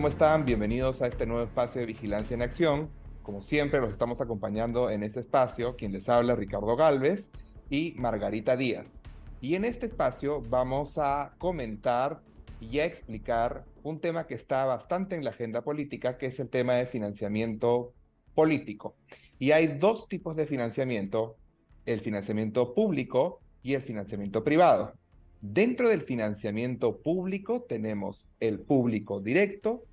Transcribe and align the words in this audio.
¿Cómo 0.00 0.08
están? 0.08 0.46
Bienvenidos 0.46 1.02
a 1.02 1.08
este 1.08 1.26
nuevo 1.26 1.42
espacio 1.42 1.82
de 1.82 1.86
Vigilancia 1.86 2.32
en 2.32 2.40
Acción. 2.40 2.88
Como 3.22 3.42
siempre, 3.42 3.80
los 3.80 3.90
estamos 3.90 4.18
acompañando 4.22 4.88
en 4.88 5.02
este 5.02 5.20
espacio, 5.20 5.76
quien 5.76 5.92
les 5.92 6.08
habla, 6.08 6.34
Ricardo 6.34 6.74
Galvez 6.74 7.30
y 7.68 7.92
Margarita 7.98 8.56
Díaz. 8.56 8.98
Y 9.42 9.56
en 9.56 9.66
este 9.66 9.84
espacio 9.84 10.40
vamos 10.48 10.96
a 10.96 11.34
comentar 11.36 12.22
y 12.62 12.78
a 12.78 12.86
explicar 12.86 13.66
un 13.82 14.00
tema 14.00 14.26
que 14.26 14.32
está 14.32 14.64
bastante 14.64 15.16
en 15.16 15.22
la 15.22 15.32
agenda 15.32 15.60
política, 15.60 16.16
que 16.16 16.28
es 16.28 16.40
el 16.40 16.48
tema 16.48 16.76
de 16.76 16.86
financiamiento 16.86 17.92
político. 18.34 18.96
Y 19.38 19.50
hay 19.50 19.66
dos 19.66 20.08
tipos 20.08 20.34
de 20.34 20.46
financiamiento, 20.46 21.36
el 21.84 22.00
financiamiento 22.00 22.72
público 22.72 23.42
y 23.62 23.74
el 23.74 23.82
financiamiento 23.82 24.42
privado. 24.44 24.94
Dentro 25.42 25.90
del 25.90 26.02
financiamiento 26.02 27.02
público 27.02 27.66
tenemos 27.68 28.26
el 28.40 28.60
público 28.60 29.20
directo 29.20 29.84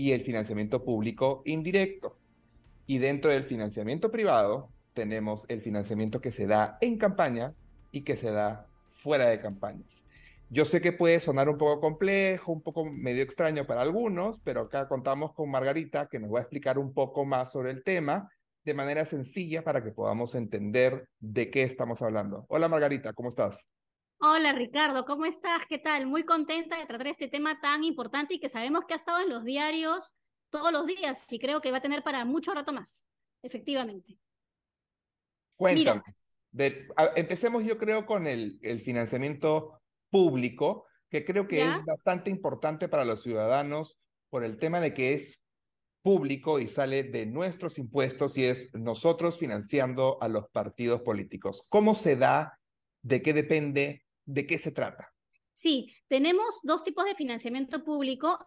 y 0.00 0.12
el 0.12 0.22
financiamiento 0.22 0.82
público 0.82 1.42
indirecto. 1.44 2.16
Y 2.86 2.96
dentro 2.96 3.30
del 3.30 3.44
financiamiento 3.44 4.10
privado 4.10 4.70
tenemos 4.94 5.44
el 5.48 5.60
financiamiento 5.60 6.22
que 6.22 6.32
se 6.32 6.46
da 6.46 6.78
en 6.80 6.96
campaña 6.96 7.52
y 7.92 8.00
que 8.00 8.16
se 8.16 8.32
da 8.32 8.66
fuera 8.88 9.26
de 9.26 9.42
campañas. 9.42 10.02
Yo 10.48 10.64
sé 10.64 10.80
que 10.80 10.92
puede 10.92 11.20
sonar 11.20 11.50
un 11.50 11.58
poco 11.58 11.82
complejo, 11.82 12.50
un 12.50 12.62
poco 12.62 12.86
medio 12.86 13.22
extraño 13.22 13.66
para 13.66 13.82
algunos, 13.82 14.40
pero 14.42 14.62
acá 14.62 14.88
contamos 14.88 15.34
con 15.34 15.50
Margarita 15.50 16.08
que 16.08 16.18
nos 16.18 16.32
va 16.32 16.38
a 16.38 16.42
explicar 16.42 16.78
un 16.78 16.94
poco 16.94 17.26
más 17.26 17.52
sobre 17.52 17.70
el 17.70 17.84
tema 17.84 18.30
de 18.64 18.72
manera 18.72 19.04
sencilla 19.04 19.62
para 19.62 19.84
que 19.84 19.92
podamos 19.92 20.34
entender 20.34 21.10
de 21.18 21.50
qué 21.50 21.62
estamos 21.62 22.00
hablando. 22.00 22.46
Hola 22.48 22.70
Margarita, 22.70 23.12
¿cómo 23.12 23.28
estás? 23.28 23.58
Hola 24.22 24.52
Ricardo, 24.52 25.06
¿cómo 25.06 25.24
estás? 25.24 25.64
¿Qué 25.66 25.78
tal? 25.78 26.06
Muy 26.06 26.24
contenta 26.24 26.78
de 26.78 26.84
tratar 26.84 27.06
este 27.06 27.26
tema 27.26 27.58
tan 27.58 27.84
importante 27.84 28.34
y 28.34 28.38
que 28.38 28.50
sabemos 28.50 28.84
que 28.84 28.92
ha 28.92 28.96
estado 28.96 29.20
en 29.20 29.30
los 29.30 29.44
diarios 29.44 30.14
todos 30.50 30.70
los 30.72 30.84
días 30.84 31.24
y 31.30 31.38
creo 31.38 31.62
que 31.62 31.70
va 31.70 31.78
a 31.78 31.82
tener 31.82 32.02
para 32.02 32.26
mucho 32.26 32.52
rato 32.52 32.70
más, 32.74 33.06
efectivamente. 33.42 34.18
Cuéntame. 35.56 36.02
empecemos 37.16 37.64
yo 37.64 37.78
creo 37.78 38.04
con 38.04 38.26
el, 38.26 38.58
el, 38.60 38.82
financiamiento 38.82 39.80
público, 40.10 40.84
que 41.08 41.24
creo 41.24 41.48
que 41.48 41.62
es 41.62 41.82
bastante 41.86 42.28
importante 42.28 42.90
para 42.90 43.06
los 43.06 43.22
ciudadanos 43.22 43.98
por 44.28 44.44
el 44.44 44.58
tema 44.58 44.80
de 44.80 44.92
que 44.92 45.14
es 45.14 45.40
público 46.02 46.58
y 46.58 46.68
sale 46.68 47.04
de 47.04 47.24
nuestros 47.24 47.78
impuestos 47.78 48.36
y 48.36 48.44
es 48.44 48.68
nosotros 48.74 49.38
financiando 49.38 50.18
a 50.20 50.28
los 50.28 50.46
partidos 50.50 51.00
políticos. 51.00 51.64
¿Cómo 51.70 51.94
se 51.94 52.16
da? 52.16 52.58
¿De 53.00 53.22
qué 53.22 53.32
depende? 53.32 54.04
¿De 54.32 54.46
qué 54.46 54.58
se 54.58 54.70
trata? 54.70 55.12
Sí, 55.52 55.92
tenemos 56.06 56.60
dos 56.62 56.84
tipos 56.84 57.04
de 57.04 57.16
financiamiento 57.16 57.82
público, 57.82 58.38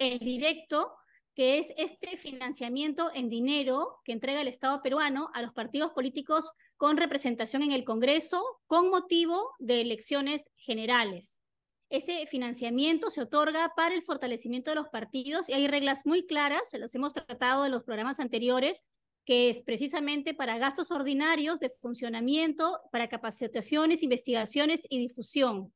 el 0.00 0.18
directo, 0.18 0.96
que 1.36 1.58
es 1.58 1.72
este 1.76 2.16
financiamiento 2.16 3.12
en 3.14 3.28
dinero 3.28 4.00
que 4.04 4.10
entrega 4.10 4.40
el 4.40 4.48
Estado 4.48 4.82
peruano 4.82 5.30
a 5.34 5.42
los 5.42 5.52
partidos 5.52 5.92
políticos 5.92 6.50
con 6.76 6.96
representación 6.96 7.62
en 7.62 7.70
el 7.70 7.84
Congreso 7.84 8.44
con 8.66 8.90
motivo 8.90 9.52
de 9.60 9.80
elecciones 9.80 10.50
generales. 10.56 11.40
Ese 11.88 12.26
financiamiento 12.26 13.08
se 13.10 13.22
otorga 13.22 13.72
para 13.76 13.94
el 13.94 14.02
fortalecimiento 14.02 14.72
de 14.72 14.76
los 14.76 14.88
partidos 14.88 15.48
y 15.48 15.52
hay 15.52 15.68
reglas 15.68 16.04
muy 16.04 16.26
claras, 16.26 16.68
se 16.68 16.78
las 16.78 16.92
hemos 16.96 17.14
tratado 17.14 17.64
en 17.64 17.70
los 17.70 17.84
programas 17.84 18.18
anteriores, 18.18 18.82
que 19.28 19.50
es 19.50 19.60
precisamente 19.60 20.32
para 20.32 20.56
gastos 20.56 20.90
ordinarios 20.90 21.60
de 21.60 21.68
funcionamiento, 21.68 22.80
para 22.90 23.10
capacitaciones, 23.10 24.02
investigaciones 24.02 24.86
y 24.88 24.98
difusión. 24.98 25.70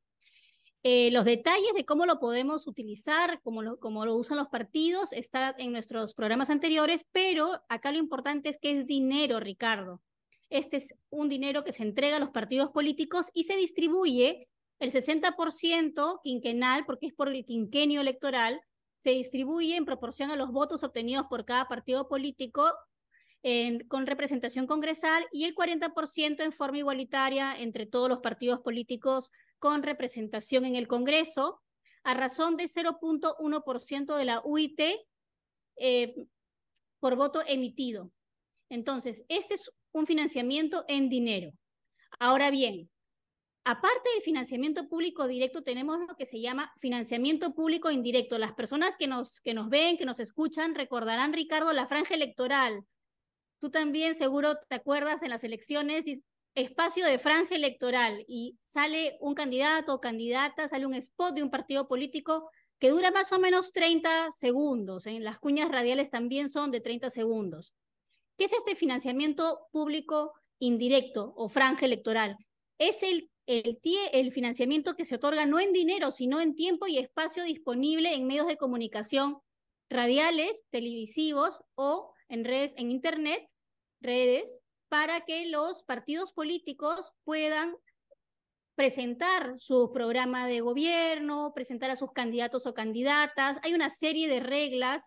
Eh, 0.82 1.10
los 1.10 1.26
detalles 1.26 1.74
de 1.74 1.84
cómo 1.84 2.06
lo 2.06 2.18
podemos 2.18 2.66
utilizar, 2.66 3.42
cómo 3.42 3.60
lo, 3.60 3.78
lo 3.78 4.16
usan 4.16 4.38
los 4.38 4.48
partidos, 4.48 5.12
está 5.12 5.54
en 5.58 5.70
nuestros 5.70 6.14
programas 6.14 6.48
anteriores, 6.48 7.04
pero 7.12 7.60
acá 7.68 7.92
lo 7.92 7.98
importante 7.98 8.48
es 8.48 8.56
que 8.58 8.70
es 8.70 8.86
dinero, 8.86 9.38
Ricardo. 9.38 10.00
Este 10.48 10.78
es 10.78 10.94
un 11.10 11.28
dinero 11.28 11.62
que 11.62 11.72
se 11.72 11.82
entrega 11.82 12.16
a 12.16 12.20
los 12.20 12.30
partidos 12.30 12.70
políticos 12.70 13.30
y 13.34 13.44
se 13.44 13.56
distribuye 13.58 14.48
el 14.78 14.92
60% 14.92 16.20
quinquenal, 16.24 16.86
porque 16.86 17.08
es 17.08 17.12
por 17.12 17.28
el 17.28 17.44
quinquenio 17.44 18.00
electoral, 18.00 18.62
se 19.00 19.10
distribuye 19.10 19.76
en 19.76 19.84
proporción 19.84 20.30
a 20.30 20.36
los 20.36 20.52
votos 20.52 20.82
obtenidos 20.84 21.26
por 21.28 21.44
cada 21.44 21.68
partido 21.68 22.08
político 22.08 22.72
con 23.88 24.06
representación 24.06 24.66
congresal 24.68 25.26
y 25.32 25.44
el 25.44 25.54
40% 25.54 26.44
en 26.44 26.52
forma 26.52 26.78
igualitaria 26.78 27.54
entre 27.58 27.86
todos 27.86 28.08
los 28.08 28.20
partidos 28.20 28.60
políticos 28.60 29.32
con 29.58 29.82
representación 29.82 30.64
en 30.64 30.76
el 30.76 30.86
Congreso, 30.86 31.60
a 32.04 32.14
razón 32.14 32.56
de 32.56 32.64
0.1% 32.64 34.16
de 34.16 34.24
la 34.24 34.42
UIT 34.44 34.80
eh, 35.76 36.14
por 37.00 37.16
voto 37.16 37.42
emitido. 37.46 38.12
Entonces, 38.68 39.24
este 39.28 39.54
es 39.54 39.72
un 39.92 40.06
financiamiento 40.06 40.84
en 40.88 41.08
dinero. 41.08 41.52
Ahora 42.20 42.50
bien, 42.50 42.90
aparte 43.64 44.08
del 44.14 44.22
financiamiento 44.22 44.88
público 44.88 45.26
directo, 45.26 45.62
tenemos 45.62 45.98
lo 46.06 46.14
que 46.16 46.26
se 46.26 46.40
llama 46.40 46.72
financiamiento 46.78 47.54
público 47.54 47.90
indirecto. 47.90 48.38
Las 48.38 48.54
personas 48.54 48.96
que 48.96 49.08
nos, 49.08 49.40
que 49.40 49.54
nos 49.54 49.68
ven, 49.68 49.96
que 49.96 50.04
nos 50.04 50.20
escuchan, 50.20 50.74
recordarán, 50.74 51.32
Ricardo, 51.32 51.72
la 51.72 51.86
franja 51.86 52.14
electoral 52.14 52.84
Tú 53.62 53.70
también 53.70 54.16
seguro 54.16 54.56
te 54.68 54.74
acuerdas 54.74 55.22
en 55.22 55.30
las 55.30 55.44
elecciones, 55.44 56.04
espacio 56.56 57.06
de 57.06 57.20
franja 57.20 57.54
electoral 57.54 58.24
y 58.26 58.58
sale 58.64 59.16
un 59.20 59.36
candidato 59.36 59.94
o 59.94 60.00
candidata, 60.00 60.66
sale 60.66 60.84
un 60.84 60.94
spot 60.94 61.32
de 61.36 61.44
un 61.44 61.50
partido 61.50 61.86
político 61.86 62.50
que 62.80 62.90
dura 62.90 63.12
más 63.12 63.30
o 63.30 63.38
menos 63.38 63.70
30 63.70 64.32
segundos. 64.32 65.06
En 65.06 65.22
las 65.22 65.38
cuñas 65.38 65.70
radiales 65.70 66.10
también 66.10 66.48
son 66.48 66.72
de 66.72 66.80
30 66.80 67.08
segundos. 67.10 67.72
¿Qué 68.36 68.46
es 68.46 68.52
este 68.52 68.74
financiamiento 68.74 69.68
público 69.70 70.32
indirecto 70.58 71.32
o 71.36 71.48
franja 71.48 71.86
electoral? 71.86 72.36
Es 72.78 73.04
el, 73.04 73.30
el 73.46 74.32
financiamiento 74.32 74.96
que 74.96 75.04
se 75.04 75.14
otorga 75.14 75.46
no 75.46 75.60
en 75.60 75.72
dinero, 75.72 76.10
sino 76.10 76.40
en 76.40 76.56
tiempo 76.56 76.88
y 76.88 76.98
espacio 76.98 77.44
disponible 77.44 78.12
en 78.12 78.26
medios 78.26 78.48
de 78.48 78.56
comunicación 78.56 79.38
radiales, 79.88 80.64
televisivos 80.70 81.62
o 81.76 82.12
en 82.28 82.44
redes, 82.44 82.74
en 82.76 82.90
Internet, 82.90 83.46
redes 84.02 84.60
para 84.88 85.22
que 85.22 85.46
los 85.46 85.82
partidos 85.84 86.32
políticos 86.32 87.12
puedan 87.24 87.74
presentar 88.74 89.58
su 89.58 89.92
programa 89.92 90.46
de 90.46 90.60
gobierno, 90.60 91.52
presentar 91.54 91.90
a 91.90 91.96
sus 91.96 92.12
candidatos 92.12 92.66
o 92.66 92.74
candidatas. 92.74 93.58
Hay 93.62 93.74
una 93.74 93.90
serie 93.90 94.28
de 94.28 94.40
reglas 94.40 95.02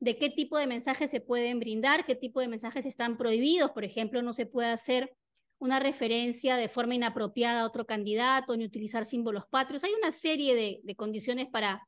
de 0.00 0.18
qué 0.18 0.30
tipo 0.30 0.58
de 0.58 0.66
mensajes 0.66 1.10
se 1.10 1.20
pueden 1.20 1.58
brindar, 1.58 2.04
qué 2.04 2.14
tipo 2.14 2.40
de 2.40 2.48
mensajes 2.48 2.84
están 2.86 3.16
prohibidos. 3.16 3.70
Por 3.70 3.84
ejemplo, 3.84 4.22
no 4.22 4.32
se 4.32 4.46
puede 4.46 4.68
hacer 4.68 5.14
una 5.58 5.80
referencia 5.80 6.56
de 6.56 6.68
forma 6.68 6.94
inapropiada 6.94 7.62
a 7.62 7.66
otro 7.66 7.86
candidato, 7.86 8.56
ni 8.56 8.64
utilizar 8.64 9.06
símbolos 9.06 9.44
patrios. 9.48 9.84
Hay 9.84 9.94
una 9.94 10.12
serie 10.12 10.54
de, 10.54 10.80
de 10.82 10.96
condiciones 10.96 11.48
para, 11.50 11.86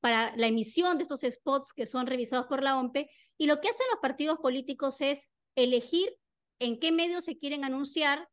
para 0.00 0.36
la 0.36 0.46
emisión 0.46 0.98
de 0.98 1.02
estos 1.02 1.20
spots 1.20 1.72
que 1.72 1.86
son 1.86 2.06
revisados 2.06 2.46
por 2.46 2.62
la 2.62 2.78
OMPE. 2.78 3.10
Y 3.38 3.46
lo 3.46 3.60
que 3.60 3.68
hacen 3.68 3.86
los 3.90 4.00
partidos 4.00 4.38
políticos 4.38 5.00
es 5.00 5.28
elegir 5.54 6.16
en 6.58 6.78
qué 6.78 6.92
medios 6.92 7.24
se 7.24 7.38
quieren 7.38 7.64
anunciar 7.64 8.28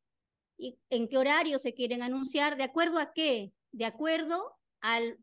y 0.57 0.77
en 0.89 1.07
qué 1.07 1.17
horario 1.17 1.57
se 1.57 1.73
quieren 1.73 2.03
anunciar, 2.03 2.57
de 2.57 2.63
acuerdo 2.63 2.99
a 2.99 3.13
qué, 3.13 3.53
de 3.71 3.85
acuerdo 3.85 4.55
al 4.81 5.17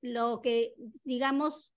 lo 0.00 0.40
que 0.40 0.74
digamos 1.04 1.72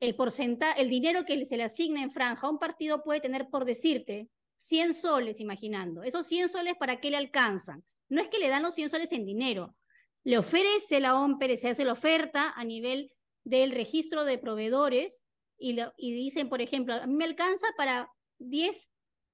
el 0.00 0.14
porcentaje, 0.14 0.82
el 0.82 0.90
dinero 0.90 1.24
que 1.24 1.44
se 1.44 1.56
le 1.56 1.62
asigna 1.62 2.02
en 2.02 2.10
franja, 2.10 2.50
un 2.50 2.58
partido 2.58 3.02
puede 3.02 3.20
tener 3.20 3.48
por 3.48 3.64
decirte 3.64 4.28
100 4.56 4.94
soles, 4.94 5.40
imaginando. 5.40 6.02
Esos 6.02 6.26
100 6.26 6.48
soles, 6.48 6.74
¿para 6.78 7.00
qué 7.00 7.10
le 7.10 7.16
alcanzan? 7.16 7.84
No 8.08 8.20
es 8.20 8.28
que 8.28 8.38
le 8.38 8.48
dan 8.48 8.62
los 8.62 8.74
100 8.74 8.90
soles 8.90 9.12
en 9.12 9.24
dinero. 9.24 9.76
Le 10.24 10.38
ofrece 10.38 11.00
la 11.00 11.18
OMPER, 11.18 11.56
se 11.56 11.68
hace 11.68 11.84
la 11.84 11.92
oferta 11.92 12.52
a 12.54 12.64
nivel 12.64 13.12
del 13.44 13.72
registro 13.72 14.24
de 14.24 14.38
proveedores 14.38 15.22
y, 15.58 15.78
y 15.96 16.12
dicen, 16.12 16.48
por 16.48 16.60
ejemplo, 16.60 16.94
a 16.94 17.06
mí 17.06 17.14
me 17.14 17.24
alcanza 17.24 17.66
para 17.76 18.10
10 18.48 18.88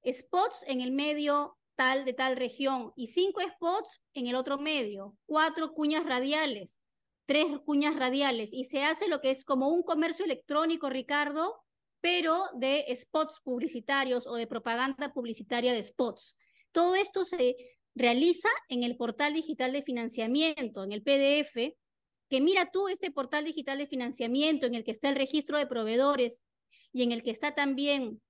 spots 0.04 0.64
en 0.66 0.80
el 0.80 0.92
medio 0.92 1.56
tal 1.76 2.04
de 2.04 2.12
tal 2.12 2.36
región 2.36 2.92
y 2.96 3.06
5 3.06 3.40
spots 3.54 4.00
en 4.14 4.26
el 4.26 4.34
otro 4.34 4.58
medio, 4.58 5.16
4 5.26 5.72
cuñas 5.74 6.04
radiales, 6.04 6.80
3 7.26 7.60
cuñas 7.64 7.94
radiales 7.94 8.50
y 8.52 8.64
se 8.64 8.82
hace 8.82 9.06
lo 9.06 9.20
que 9.20 9.30
es 9.30 9.44
como 9.44 9.68
un 9.68 9.82
comercio 9.82 10.24
electrónico, 10.24 10.88
Ricardo, 10.90 11.54
pero 12.00 12.46
de 12.54 12.84
spots 12.94 13.40
publicitarios 13.42 14.26
o 14.26 14.34
de 14.34 14.46
propaganda 14.46 15.12
publicitaria 15.12 15.72
de 15.72 15.82
spots. 15.82 16.36
Todo 16.72 16.94
esto 16.94 17.24
se 17.24 17.56
realiza 17.94 18.48
en 18.68 18.82
el 18.82 18.96
portal 18.96 19.34
digital 19.34 19.72
de 19.72 19.82
financiamiento, 19.82 20.84
en 20.84 20.92
el 20.92 21.02
PDF, 21.02 21.76
que 22.28 22.40
mira 22.40 22.70
tú 22.70 22.88
este 22.88 23.10
portal 23.10 23.44
digital 23.44 23.78
de 23.78 23.86
financiamiento 23.86 24.66
en 24.66 24.74
el 24.74 24.84
que 24.84 24.90
está 24.90 25.08
el 25.08 25.16
registro 25.16 25.58
de 25.58 25.66
proveedores 25.66 26.40
y 26.92 27.02
en 27.02 27.12
el 27.12 27.22
que 27.22 27.30
está 27.30 27.54
también 27.54 28.20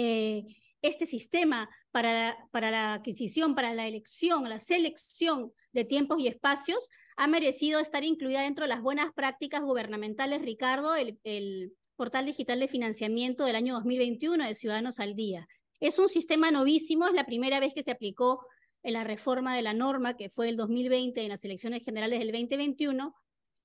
eh, 0.00 0.44
este 0.80 1.06
sistema 1.06 1.68
para 1.90 2.36
la, 2.52 2.94
adquisición, 2.94 3.56
para 3.56 3.74
la 3.74 3.88
elección, 3.88 4.48
la 4.48 4.60
selección 4.60 5.52
de 5.72 5.84
tiempos 5.84 6.20
y 6.20 6.28
espacios, 6.28 6.88
ha 7.16 7.26
merecido 7.26 7.80
estar 7.80 8.04
incluida 8.04 8.42
dentro 8.42 8.64
de 8.64 8.68
las 8.68 8.80
buenas 8.80 9.12
prácticas 9.12 9.60
gubernamentales, 9.62 10.40
Ricardo, 10.40 10.94
el, 10.94 11.18
el 11.24 11.72
portal 11.96 12.26
digital 12.26 12.60
de 12.60 12.68
financiamiento 12.68 13.44
del 13.44 13.56
año 13.56 13.74
2021 13.74 14.46
de 14.46 14.54
Ciudadanos 14.54 15.00
al 15.00 15.16
Día. 15.16 15.48
Es 15.80 15.98
un 15.98 16.08
sistema 16.08 16.52
novísimo, 16.52 17.08
es 17.08 17.14
la 17.14 17.26
primera 17.26 17.58
vez 17.58 17.74
que 17.74 17.82
se 17.82 17.90
aplicó 17.90 18.46
en 18.84 18.92
la 18.92 19.02
reforma 19.02 19.56
de 19.56 19.62
la 19.62 19.74
norma, 19.74 20.16
que 20.16 20.30
fue 20.30 20.48
el 20.48 20.56
2020 20.56 21.20
en 21.20 21.28
las 21.30 21.44
elecciones 21.44 21.82
generales 21.84 22.20
del 22.20 22.30
2021, 22.30 23.16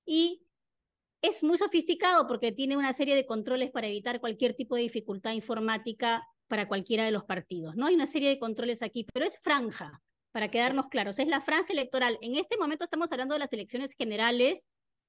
y 0.04 0.43
es 1.24 1.42
muy 1.42 1.58
sofisticado 1.58 2.28
porque 2.28 2.52
tiene 2.52 2.76
una 2.76 2.92
serie 2.92 3.16
de 3.16 3.26
controles 3.26 3.72
para 3.72 3.88
evitar 3.88 4.20
cualquier 4.20 4.56
tipo 4.56 4.76
de 4.76 4.82
dificultad 4.82 5.32
informática 5.32 6.28
para 6.50 6.68
cualquiera 6.68 7.06
de 7.06 7.12
los 7.12 7.24
partidos. 7.24 7.76
No 7.78 7.88
hay 7.88 7.96
una 7.96 8.08
serie 8.08 8.28
de 8.28 8.38
controles 8.38 8.84
aquí, 8.84 9.08
pero 9.12 9.26
es 9.26 9.40
franja, 9.40 10.02
para 10.34 10.52
quedarnos 10.52 10.90
claros, 10.90 11.20
es 11.20 11.28
la 11.28 11.40
franja 11.40 11.72
electoral. 11.72 12.20
En 12.22 12.36
este 12.36 12.58
momento 12.58 12.84
estamos 12.84 13.10
hablando 13.12 13.36
de 13.36 13.40
las 13.40 13.54
elecciones 13.54 13.94
generales 13.98 14.68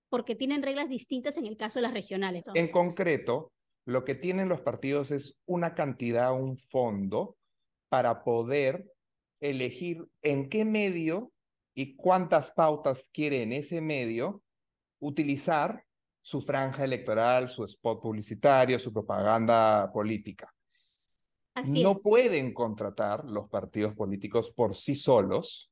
porque 0.09 0.37
tienen 0.37 0.63
reglas 0.63 0.89
distintas 0.89 1.37
en 1.37 1.47
el 1.47 1.57
caso 1.57 1.81
de 1.81 1.83
las 1.83 1.95
regionales. 1.95 2.45
En 2.55 2.71
concreto, 2.71 3.53
lo 3.85 4.05
que 4.05 4.15
tienen 4.15 4.49
los 4.49 4.61
partidos 4.61 5.11
es 5.11 5.37
una 5.47 5.75
cantidad, 5.75 6.33
un 6.33 6.57
fondo 6.57 7.37
para 7.89 8.23
poder 8.23 8.89
elegir 9.41 10.07
en 10.23 10.49
qué 10.49 10.65
medio 10.65 11.33
y 11.75 11.97
cuántas 11.97 12.53
pautas 12.53 13.05
quiere 13.13 13.43
en 13.43 13.53
ese 13.53 13.81
medio 13.81 14.43
utilizar 15.01 15.85
su 16.25 16.41
franja 16.41 16.85
electoral, 16.85 17.51
su 17.51 17.65
spot 17.67 18.01
publicitario, 18.01 18.79
su 18.79 18.91
propaganda 18.91 19.91
política. 19.93 20.51
no 21.67 21.99
pueden 21.99 22.55
contratar 22.55 23.27
los 23.27 23.49
partidos 23.51 23.95
políticos 23.95 24.51
por 24.51 24.75
sí 24.75 24.97
solos 24.97 25.71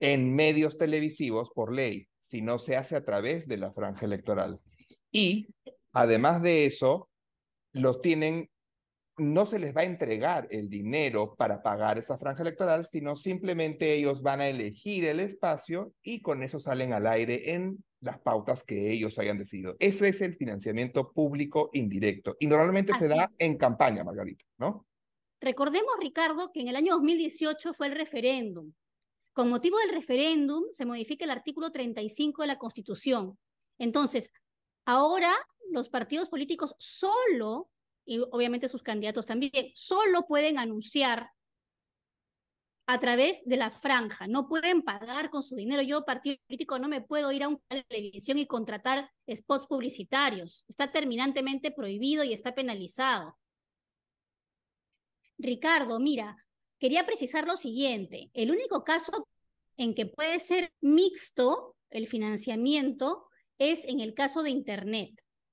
en 0.00 0.34
medios 0.34 0.78
televisivos 0.78 1.50
por 1.54 1.74
ley, 1.74 2.08
sino 2.20 2.58
se 2.58 2.76
hace 2.76 2.96
a 2.96 3.04
través 3.04 3.46
de 3.46 3.58
la 3.58 3.70
franja 3.70 4.06
electoral. 4.06 4.58
Y 5.12 5.54
además 5.92 6.40
de 6.40 6.64
eso, 6.64 7.10
los 7.72 8.00
tienen 8.00 8.48
no 9.18 9.44
se 9.44 9.58
les 9.58 9.76
va 9.76 9.82
a 9.82 9.84
entregar 9.84 10.48
el 10.50 10.70
dinero 10.70 11.34
para 11.36 11.62
pagar 11.62 11.98
esa 11.98 12.16
franja 12.16 12.40
electoral, 12.40 12.86
sino 12.86 13.14
simplemente 13.14 13.92
ellos 13.92 14.22
van 14.22 14.40
a 14.40 14.48
elegir 14.48 15.04
el 15.04 15.20
espacio 15.20 15.92
y 16.02 16.22
con 16.22 16.42
eso 16.42 16.58
salen 16.58 16.94
al 16.94 17.06
aire 17.06 17.52
en 17.52 17.84
las 18.02 18.18
pautas 18.18 18.64
que 18.64 18.92
ellos 18.92 19.18
hayan 19.18 19.38
decidido. 19.38 19.76
Ese 19.78 20.08
es 20.08 20.20
el 20.20 20.34
financiamiento 20.34 21.12
público 21.12 21.70
indirecto 21.72 22.36
y 22.38 22.46
normalmente 22.46 22.92
se 22.98 23.08
da 23.08 23.30
en 23.38 23.56
campaña, 23.56 24.04
Margarita, 24.04 24.44
¿no? 24.58 24.86
Recordemos, 25.40 25.92
Ricardo, 25.98 26.52
que 26.52 26.60
en 26.60 26.68
el 26.68 26.76
año 26.76 26.94
2018 26.94 27.72
fue 27.72 27.86
el 27.88 27.94
referéndum. 27.94 28.72
Con 29.32 29.48
motivo 29.48 29.78
del 29.78 29.90
referéndum 29.90 30.64
se 30.72 30.84
modifica 30.84 31.24
el 31.24 31.30
artículo 31.30 31.72
35 31.72 32.42
de 32.42 32.48
la 32.48 32.58
Constitución. 32.58 33.38
Entonces, 33.78 34.30
ahora 34.84 35.32
los 35.70 35.88
partidos 35.88 36.28
políticos 36.28 36.74
solo 36.78 37.70
y 38.04 38.20
obviamente 38.30 38.68
sus 38.68 38.82
candidatos 38.82 39.26
también, 39.26 39.52
solo 39.74 40.26
pueden 40.26 40.58
anunciar 40.58 41.30
a 42.92 43.00
través 43.00 43.42
de 43.46 43.56
la 43.56 43.70
franja, 43.70 44.26
no 44.26 44.48
pueden 44.48 44.82
pagar 44.82 45.30
con 45.30 45.42
su 45.42 45.56
dinero. 45.56 45.82
Yo, 45.82 46.04
partido 46.04 46.36
político, 46.46 46.78
no 46.78 46.88
me 46.88 47.00
puedo 47.00 47.32
ir 47.32 47.42
a 47.42 47.48
una 47.48 47.58
televisión 47.88 48.38
y 48.38 48.46
contratar 48.46 49.10
spots 49.34 49.66
publicitarios. 49.66 50.64
Está 50.68 50.92
terminantemente 50.92 51.70
prohibido 51.70 52.22
y 52.22 52.34
está 52.34 52.54
penalizado. 52.54 53.38
Ricardo, 55.38 55.98
mira, 56.00 56.36
quería 56.78 57.06
precisar 57.06 57.46
lo 57.46 57.56
siguiente. 57.56 58.30
El 58.34 58.50
único 58.50 58.84
caso 58.84 59.26
en 59.76 59.94
que 59.94 60.06
puede 60.06 60.38
ser 60.38 60.70
mixto 60.80 61.76
el 61.88 62.06
financiamiento 62.06 63.26
es 63.58 63.84
en 63.86 64.00
el 64.00 64.12
caso 64.12 64.42
de 64.42 64.50
Internet. 64.50 65.10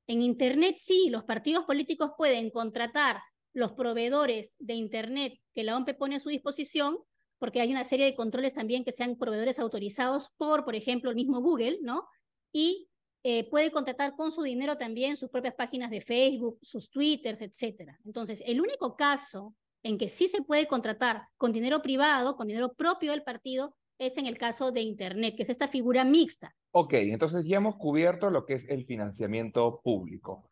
En 0.08 0.22
Internet 0.22 0.76
sí, 0.78 1.10
los 1.10 1.24
partidos 1.24 1.66
políticos 1.66 2.12
pueden 2.18 2.50
contratar 2.50 3.22
los 3.54 3.74
proveedores 3.74 4.54
de 4.60 4.74
Internet 4.74 5.40
que 5.54 5.64
la 5.64 5.78
OMP 5.78 5.94
pone 5.94 6.18
a 6.18 6.20
su 6.20 6.30
disposición, 6.30 6.98
porque 7.40 7.62
hay 7.62 7.72
una 7.72 7.86
serie 7.86 8.06
de 8.06 8.16
controles 8.16 8.54
también 8.54 8.84
que 8.84 8.92
sean 8.92 9.18
proveedores 9.18 9.60
autorizados 9.60 10.30
por, 10.38 10.66
por 10.66 10.76
ejemplo, 10.76 11.10
el 11.10 11.16
mismo 11.16 11.42
Google, 11.42 11.80
¿no? 11.82 12.08
Y 12.54 12.90
eh, 13.24 13.50
puede 13.50 13.72
contratar 13.72 14.16
con 14.16 14.32
su 14.32 14.44
dinero 14.44 14.78
también 14.78 15.18
sus 15.18 15.30
propias 15.30 15.56
páginas 15.56 15.90
de 15.90 16.02
Facebook, 16.02 16.60
sus 16.62 16.90
Twitters, 16.90 17.42
etcétera. 17.42 18.00
Entonces, 18.06 18.42
el 18.46 18.62
único 18.62 18.96
caso 18.96 19.56
en 19.84 19.98
que 19.98 20.10
sí 20.10 20.28
se 20.28 20.42
puede 20.42 20.68
contratar 20.68 21.24
con 21.38 21.52
dinero 21.52 21.82
privado, 21.82 22.36
con 22.36 22.48
dinero 22.48 22.74
propio 22.74 23.12
del 23.12 23.24
partido, 23.24 23.76
es 23.98 24.18
en 24.18 24.26
el 24.26 24.38
caso 24.38 24.72
de 24.72 24.82
Internet, 24.82 25.36
que 25.36 25.44
es 25.44 25.50
esta 25.50 25.68
figura 25.68 26.06
mixta. 26.06 26.56
Ok, 26.72 26.94
entonces 26.94 27.46
ya 27.46 27.58
hemos 27.58 27.76
cubierto 27.76 28.30
lo 28.30 28.46
que 28.46 28.54
es 28.54 28.66
el 28.70 28.86
financiamiento 28.86 29.82
público. 29.84 30.49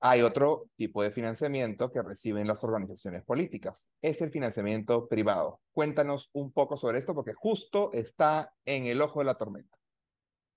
Hay 0.00 0.22
otro 0.22 0.68
tipo 0.76 1.02
de 1.02 1.10
financiamiento 1.10 1.90
que 1.90 2.02
reciben 2.02 2.46
las 2.46 2.62
organizaciones 2.62 3.24
políticas. 3.24 3.88
Es 4.02 4.20
el 4.20 4.30
financiamiento 4.30 5.08
privado. 5.08 5.60
Cuéntanos 5.72 6.28
un 6.32 6.52
poco 6.52 6.76
sobre 6.76 6.98
esto 6.98 7.14
porque 7.14 7.32
justo 7.32 7.90
está 7.92 8.52
en 8.64 8.86
el 8.86 9.00
ojo 9.00 9.20
de 9.20 9.24
la 9.24 9.36
tormenta. 9.36 9.78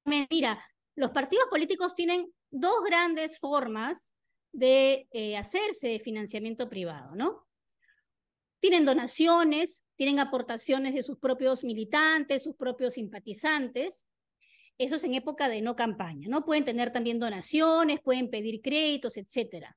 Mira, 0.06 0.62
los 0.96 1.12
partidos 1.12 1.46
políticos 1.50 1.94
tienen 1.94 2.34
dos 2.50 2.84
grandes 2.84 3.40
formas 3.40 4.14
de 4.52 5.08
eh, 5.12 5.38
hacerse 5.38 5.90
de 5.90 6.00
financiamiento 6.00 6.68
privado, 6.68 7.16
¿no? 7.16 7.46
Tienen 8.60 8.86
donaciones, 8.86 9.84
tienen 9.96 10.20
aportaciones 10.20 10.96
de 10.96 11.04
sus 11.04 11.20
propios 11.20 11.64
militantes, 11.64 12.44
sus 12.44 12.56
propios 12.56 12.96
simpatizantes. 12.96 14.07
Eso 14.78 14.96
es 14.96 15.04
en 15.04 15.16
época 15.16 15.50
de 15.50 15.62
no 15.62 15.76
campaña, 15.76 16.28
¿no? 16.30 16.46
Pueden 16.46 16.66
tener 16.66 16.92
también 16.92 17.20
donaciones, 17.20 18.00
pueden 18.02 18.30
pedir 18.30 18.62
créditos, 18.62 19.18
etcétera. 19.18 19.76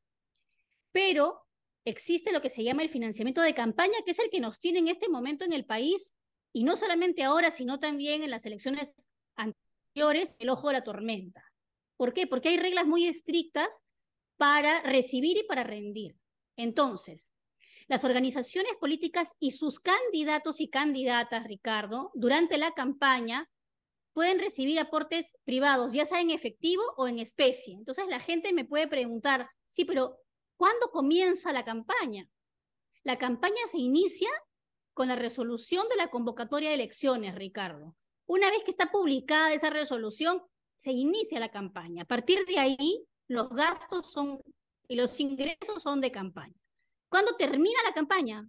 Pero 0.92 1.46
existe 1.84 2.32
lo 2.32 2.42
que 2.42 2.50
se 2.50 2.64
llama 2.64 2.82
el 2.82 2.88
financiamiento 2.88 3.40
de 3.40 3.54
campaña, 3.54 3.98
que 4.04 4.10
es 4.10 4.18
el 4.18 4.30
que 4.30 4.40
nos 4.40 4.60
tiene 4.60 4.80
en 4.80 4.88
este 4.88 5.08
momento 5.08 5.44
en 5.44 5.52
el 5.52 5.64
país, 5.64 6.12
y 6.52 6.64
no 6.64 6.76
solamente 6.76 7.22
ahora, 7.22 7.50
sino 7.50 7.78
también 7.78 8.22
en 8.22 8.30
las 8.30 8.44
elecciones 8.44 8.94
anteriores, 9.36 10.36
el 10.38 10.50
ojo 10.50 10.68
de 10.68 10.74
la 10.74 10.84
tormenta. 10.84 11.44
¿Por 11.96 12.12
qué? 12.12 12.26
Porque 12.26 12.50
hay 12.50 12.56
reglas 12.56 12.86
muy 12.86 13.06
estrictas 13.06 13.84
para 14.36 14.82
recibir 14.82 15.36
y 15.36 15.44
para 15.44 15.64
rendir. 15.64 16.16
Entonces, 16.56 17.32
las 17.88 18.04
organizaciones 18.04 18.72
políticas 18.80 19.30
y 19.38 19.52
sus 19.52 19.80
candidatos 19.80 20.60
y 20.60 20.68
candidatas, 20.68 21.44
Ricardo, 21.44 22.10
durante 22.14 22.58
la 22.58 22.72
campaña 22.72 23.48
pueden 24.12 24.38
recibir 24.38 24.78
aportes 24.78 25.36
privados, 25.44 25.92
ya 25.92 26.06
sea 26.06 26.20
en 26.20 26.30
efectivo 26.30 26.82
o 26.96 27.08
en 27.08 27.18
especie. 27.18 27.74
Entonces 27.74 28.06
la 28.08 28.20
gente 28.20 28.52
me 28.52 28.64
puede 28.64 28.88
preguntar, 28.88 29.48
sí, 29.68 29.84
pero 29.84 30.18
¿cuándo 30.56 30.90
comienza 30.90 31.52
la 31.52 31.64
campaña? 31.64 32.28
La 33.02 33.18
campaña 33.18 33.60
se 33.70 33.78
inicia 33.78 34.30
con 34.94 35.08
la 35.08 35.16
resolución 35.16 35.88
de 35.88 35.96
la 35.96 36.08
convocatoria 36.08 36.68
de 36.68 36.74
elecciones, 36.74 37.34
Ricardo. 37.34 37.96
Una 38.26 38.50
vez 38.50 38.62
que 38.64 38.70
está 38.70 38.90
publicada 38.90 39.52
esa 39.52 39.70
resolución, 39.70 40.42
se 40.76 40.92
inicia 40.92 41.40
la 41.40 41.50
campaña. 41.50 42.02
A 42.02 42.06
partir 42.06 42.44
de 42.46 42.58
ahí, 42.58 43.04
los 43.28 43.50
gastos 43.50 44.10
son 44.10 44.40
y 44.88 44.96
los 44.96 45.18
ingresos 45.20 45.82
son 45.82 46.00
de 46.00 46.10
campaña. 46.10 46.54
¿Cuándo 47.08 47.36
termina 47.36 47.78
la 47.84 47.94
campaña? 47.94 48.48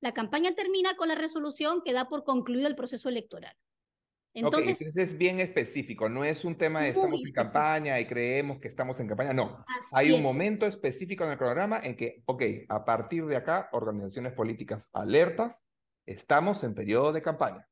La 0.00 0.12
campaña 0.12 0.54
termina 0.54 0.96
con 0.96 1.08
la 1.08 1.14
resolución 1.14 1.82
que 1.82 1.92
da 1.92 2.08
por 2.08 2.24
concluido 2.24 2.68
el 2.68 2.76
proceso 2.76 3.08
electoral. 3.08 3.56
Entonces, 4.34 4.80
es 4.96 5.16
bien 5.16 5.38
específico, 5.38 6.08
no 6.08 6.24
es 6.24 6.44
un 6.44 6.56
tema 6.56 6.80
de 6.80 6.88
estamos 6.88 7.20
en 7.24 7.32
campaña 7.32 8.00
y 8.00 8.06
creemos 8.06 8.58
que 8.58 8.66
estamos 8.66 8.98
en 8.98 9.06
campaña, 9.06 9.32
no. 9.32 9.64
Hay 9.92 10.10
un 10.10 10.22
momento 10.22 10.66
específico 10.66 11.24
en 11.24 11.30
el 11.30 11.38
programa 11.38 11.78
en 11.82 11.96
que, 11.96 12.22
ok, 12.26 12.42
a 12.68 12.84
partir 12.84 13.26
de 13.26 13.36
acá, 13.36 13.68
organizaciones 13.72 14.32
políticas 14.32 14.88
alertas, 14.92 15.62
estamos 16.04 16.64
en 16.64 16.74
periodo 16.74 17.12
de 17.12 17.22
campaña. 17.22 17.68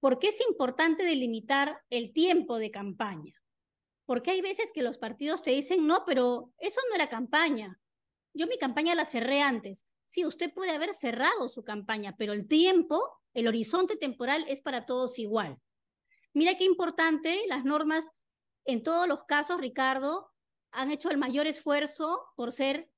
¿Por 0.00 0.18
qué 0.18 0.28
es 0.28 0.40
importante 0.48 1.04
delimitar 1.04 1.82
el 1.90 2.14
tiempo 2.14 2.58
de 2.58 2.70
campaña? 2.70 3.34
Porque 4.06 4.30
hay 4.30 4.40
veces 4.40 4.70
que 4.72 4.82
los 4.82 4.96
partidos 4.96 5.42
te 5.42 5.50
dicen, 5.50 5.86
no, 5.86 6.04
pero 6.06 6.52
eso 6.58 6.80
no 6.88 6.96
era 6.96 7.08
campaña. 7.08 7.78
Yo 8.34 8.46
mi 8.46 8.58
campaña 8.58 8.94
la 8.94 9.04
cerré 9.04 9.42
antes. 9.42 9.84
Sí, 10.06 10.24
usted 10.24 10.52
puede 10.52 10.70
haber 10.70 10.94
cerrado 10.94 11.48
su 11.50 11.62
campaña, 11.62 12.16
pero 12.16 12.32
el 12.32 12.48
tiempo, 12.48 13.02
el 13.34 13.46
horizonte 13.46 13.96
temporal 13.96 14.44
es 14.48 14.62
para 14.62 14.86
todos 14.86 15.18
igual. 15.18 15.58
Mira 16.34 16.56
qué 16.56 16.64
importante, 16.64 17.44
las 17.48 17.64
normas 17.64 18.10
en 18.64 18.82
todos 18.82 19.08
los 19.08 19.24
casos, 19.24 19.60
Ricardo, 19.60 20.30
han 20.70 20.90
hecho 20.90 21.10
el 21.10 21.18
mayor 21.18 21.46
esfuerzo 21.46 22.22
por 22.36 22.52
ser 22.52 22.90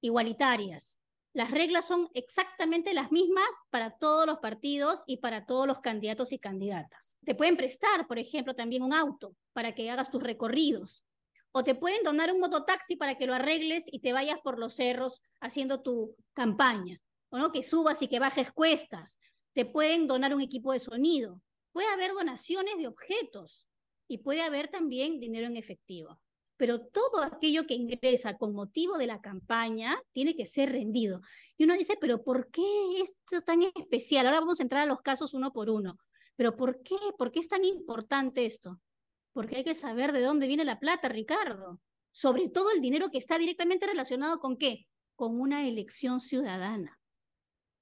igualitarias. 0.00 0.98
Las 1.32 1.50
reglas 1.50 1.84
son 1.86 2.08
exactamente 2.14 2.94
las 2.94 3.10
mismas 3.10 3.48
para 3.70 3.90
todos 3.98 4.26
los 4.26 4.38
partidos 4.38 5.02
y 5.06 5.16
para 5.16 5.46
todos 5.46 5.66
los 5.66 5.80
candidatos 5.80 6.32
y 6.32 6.38
candidatas. 6.38 7.16
Te 7.24 7.34
pueden 7.34 7.56
prestar, 7.56 8.06
por 8.06 8.18
ejemplo, 8.18 8.54
también 8.54 8.82
un 8.82 8.92
auto 8.92 9.34
para 9.52 9.74
que 9.74 9.90
hagas 9.90 10.10
tus 10.10 10.22
recorridos 10.22 11.04
o 11.56 11.62
te 11.62 11.76
pueden 11.76 12.02
donar 12.02 12.32
un 12.32 12.40
mototaxi 12.40 12.96
para 12.96 13.16
que 13.16 13.26
lo 13.26 13.34
arregles 13.34 13.84
y 13.86 14.00
te 14.00 14.12
vayas 14.12 14.40
por 14.40 14.58
los 14.58 14.74
cerros 14.74 15.22
haciendo 15.40 15.82
tu 15.82 16.16
campaña, 16.32 17.00
o 17.30 17.38
no 17.38 17.52
que 17.52 17.62
subas 17.62 18.02
y 18.02 18.08
que 18.08 18.18
bajes 18.18 18.50
cuestas. 18.50 19.20
Te 19.52 19.64
pueden 19.64 20.08
donar 20.08 20.34
un 20.34 20.40
equipo 20.40 20.72
de 20.72 20.80
sonido. 20.80 21.40
Puede 21.74 21.88
haber 21.88 22.12
donaciones 22.12 22.78
de 22.78 22.86
objetos 22.86 23.66
y 24.06 24.18
puede 24.18 24.42
haber 24.42 24.68
también 24.68 25.18
dinero 25.18 25.48
en 25.48 25.56
efectivo. 25.56 26.20
Pero 26.56 26.80
todo 26.80 27.20
aquello 27.20 27.66
que 27.66 27.74
ingresa 27.74 28.38
con 28.38 28.54
motivo 28.54 28.96
de 28.96 29.08
la 29.08 29.20
campaña 29.20 30.00
tiene 30.12 30.36
que 30.36 30.46
ser 30.46 30.70
rendido. 30.70 31.20
Y 31.58 31.64
uno 31.64 31.74
dice, 31.74 31.98
pero 32.00 32.22
¿por 32.22 32.48
qué 32.52 32.62
esto 33.02 33.42
tan 33.42 33.62
especial? 33.62 34.26
Ahora 34.26 34.38
vamos 34.38 34.60
a 34.60 34.62
entrar 34.62 34.82
a 34.82 34.86
los 34.86 35.02
casos 35.02 35.34
uno 35.34 35.52
por 35.52 35.68
uno. 35.68 35.98
Pero 36.36 36.54
¿por 36.54 36.80
qué? 36.84 36.96
¿Por 37.18 37.32
qué 37.32 37.40
es 37.40 37.48
tan 37.48 37.64
importante 37.64 38.46
esto? 38.46 38.80
Porque 39.32 39.56
hay 39.56 39.64
que 39.64 39.74
saber 39.74 40.12
de 40.12 40.20
dónde 40.20 40.46
viene 40.46 40.64
la 40.64 40.78
plata, 40.78 41.08
Ricardo. 41.08 41.80
Sobre 42.12 42.48
todo 42.50 42.70
el 42.70 42.80
dinero 42.80 43.10
que 43.10 43.18
está 43.18 43.36
directamente 43.36 43.88
relacionado 43.88 44.38
con 44.38 44.56
qué? 44.56 44.86
Con 45.16 45.40
una 45.40 45.66
elección 45.66 46.20
ciudadana. 46.20 47.00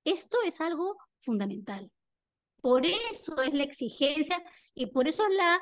Esto 0.02 0.38
es 0.46 0.62
algo 0.62 0.96
fundamental. 1.20 1.92
Por 2.62 2.86
eso 2.86 3.42
es 3.42 3.52
la 3.52 3.64
exigencia 3.64 4.42
y 4.74 4.86
por 4.86 5.08
eso 5.08 5.24
es 5.28 5.36
la 5.36 5.60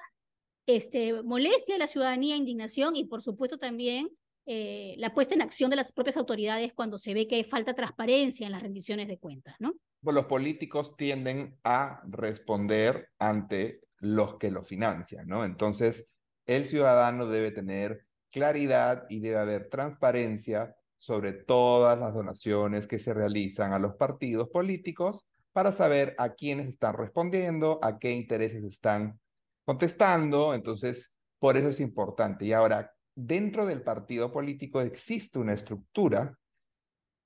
este, 0.67 1.23
molestia 1.23 1.75
de 1.75 1.81
la 1.81 1.87
ciudadanía, 1.87 2.37
indignación 2.37 2.95
y 2.95 3.07
por 3.07 3.23
supuesto 3.23 3.59
también 3.59 4.11
eh, 4.47 4.95
la 4.99 5.15
puesta 5.15 5.35
en 5.35 5.43
acción 5.43 5.71
de 5.71 5.77
las 5.77 5.93
propias 5.93 6.17
autoridades 6.17 6.73
cuando 6.75 6.99
se 6.99 7.15
ve 7.15 7.27
que 7.27 7.43
falta 7.43 7.75
transparencia 7.75 8.47
en 8.47 8.53
las 8.53 8.63
rendiciones 8.63 9.09
de 9.09 9.19
cuentas, 9.19 9.57
¿no? 9.59 9.75
Pues 10.03 10.15
los 10.15 10.27
políticos 10.27 10.97
tienden 10.97 11.59
a 11.65 12.03
responder 12.07 13.09
ante 13.19 13.81
los 13.99 14.37
que 14.37 14.51
lo 14.51 14.63
financian, 14.63 15.27
¿no? 15.27 15.45
Entonces, 15.45 16.07
el 16.47 16.67
ciudadano 16.67 17.27
debe 17.27 17.51
tener 17.51 18.07
claridad 18.31 19.05
y 19.09 19.21
debe 19.21 19.39
haber 19.39 19.69
transparencia 19.69 20.75
sobre 20.99 21.33
todas 21.33 21.99
las 21.99 22.13
donaciones 22.13 22.87
que 22.87 22.99
se 22.99 23.15
realizan 23.15 23.73
a 23.73 23.79
los 23.79 23.95
partidos 23.97 24.49
políticos 24.49 25.25
para 25.53 25.73
saber 25.73 26.15
a 26.19 26.35
quiénes 26.35 26.69
están 26.69 26.95
respondiendo, 26.95 27.79
a 27.83 27.99
qué 27.99 28.13
intereses 28.13 28.63
están 28.65 29.19
contestando. 29.65 30.55
Entonces, 30.55 31.15
por 31.39 31.57
eso 31.57 31.69
es 31.69 31.81
importante. 31.81 32.45
Y 32.45 32.53
ahora, 32.53 32.93
dentro 33.15 33.67
del 33.67 33.83
partido 33.83 34.33
político 34.33 34.81
existe 34.81 35.39
una 35.39 35.55
estructura 35.55 36.39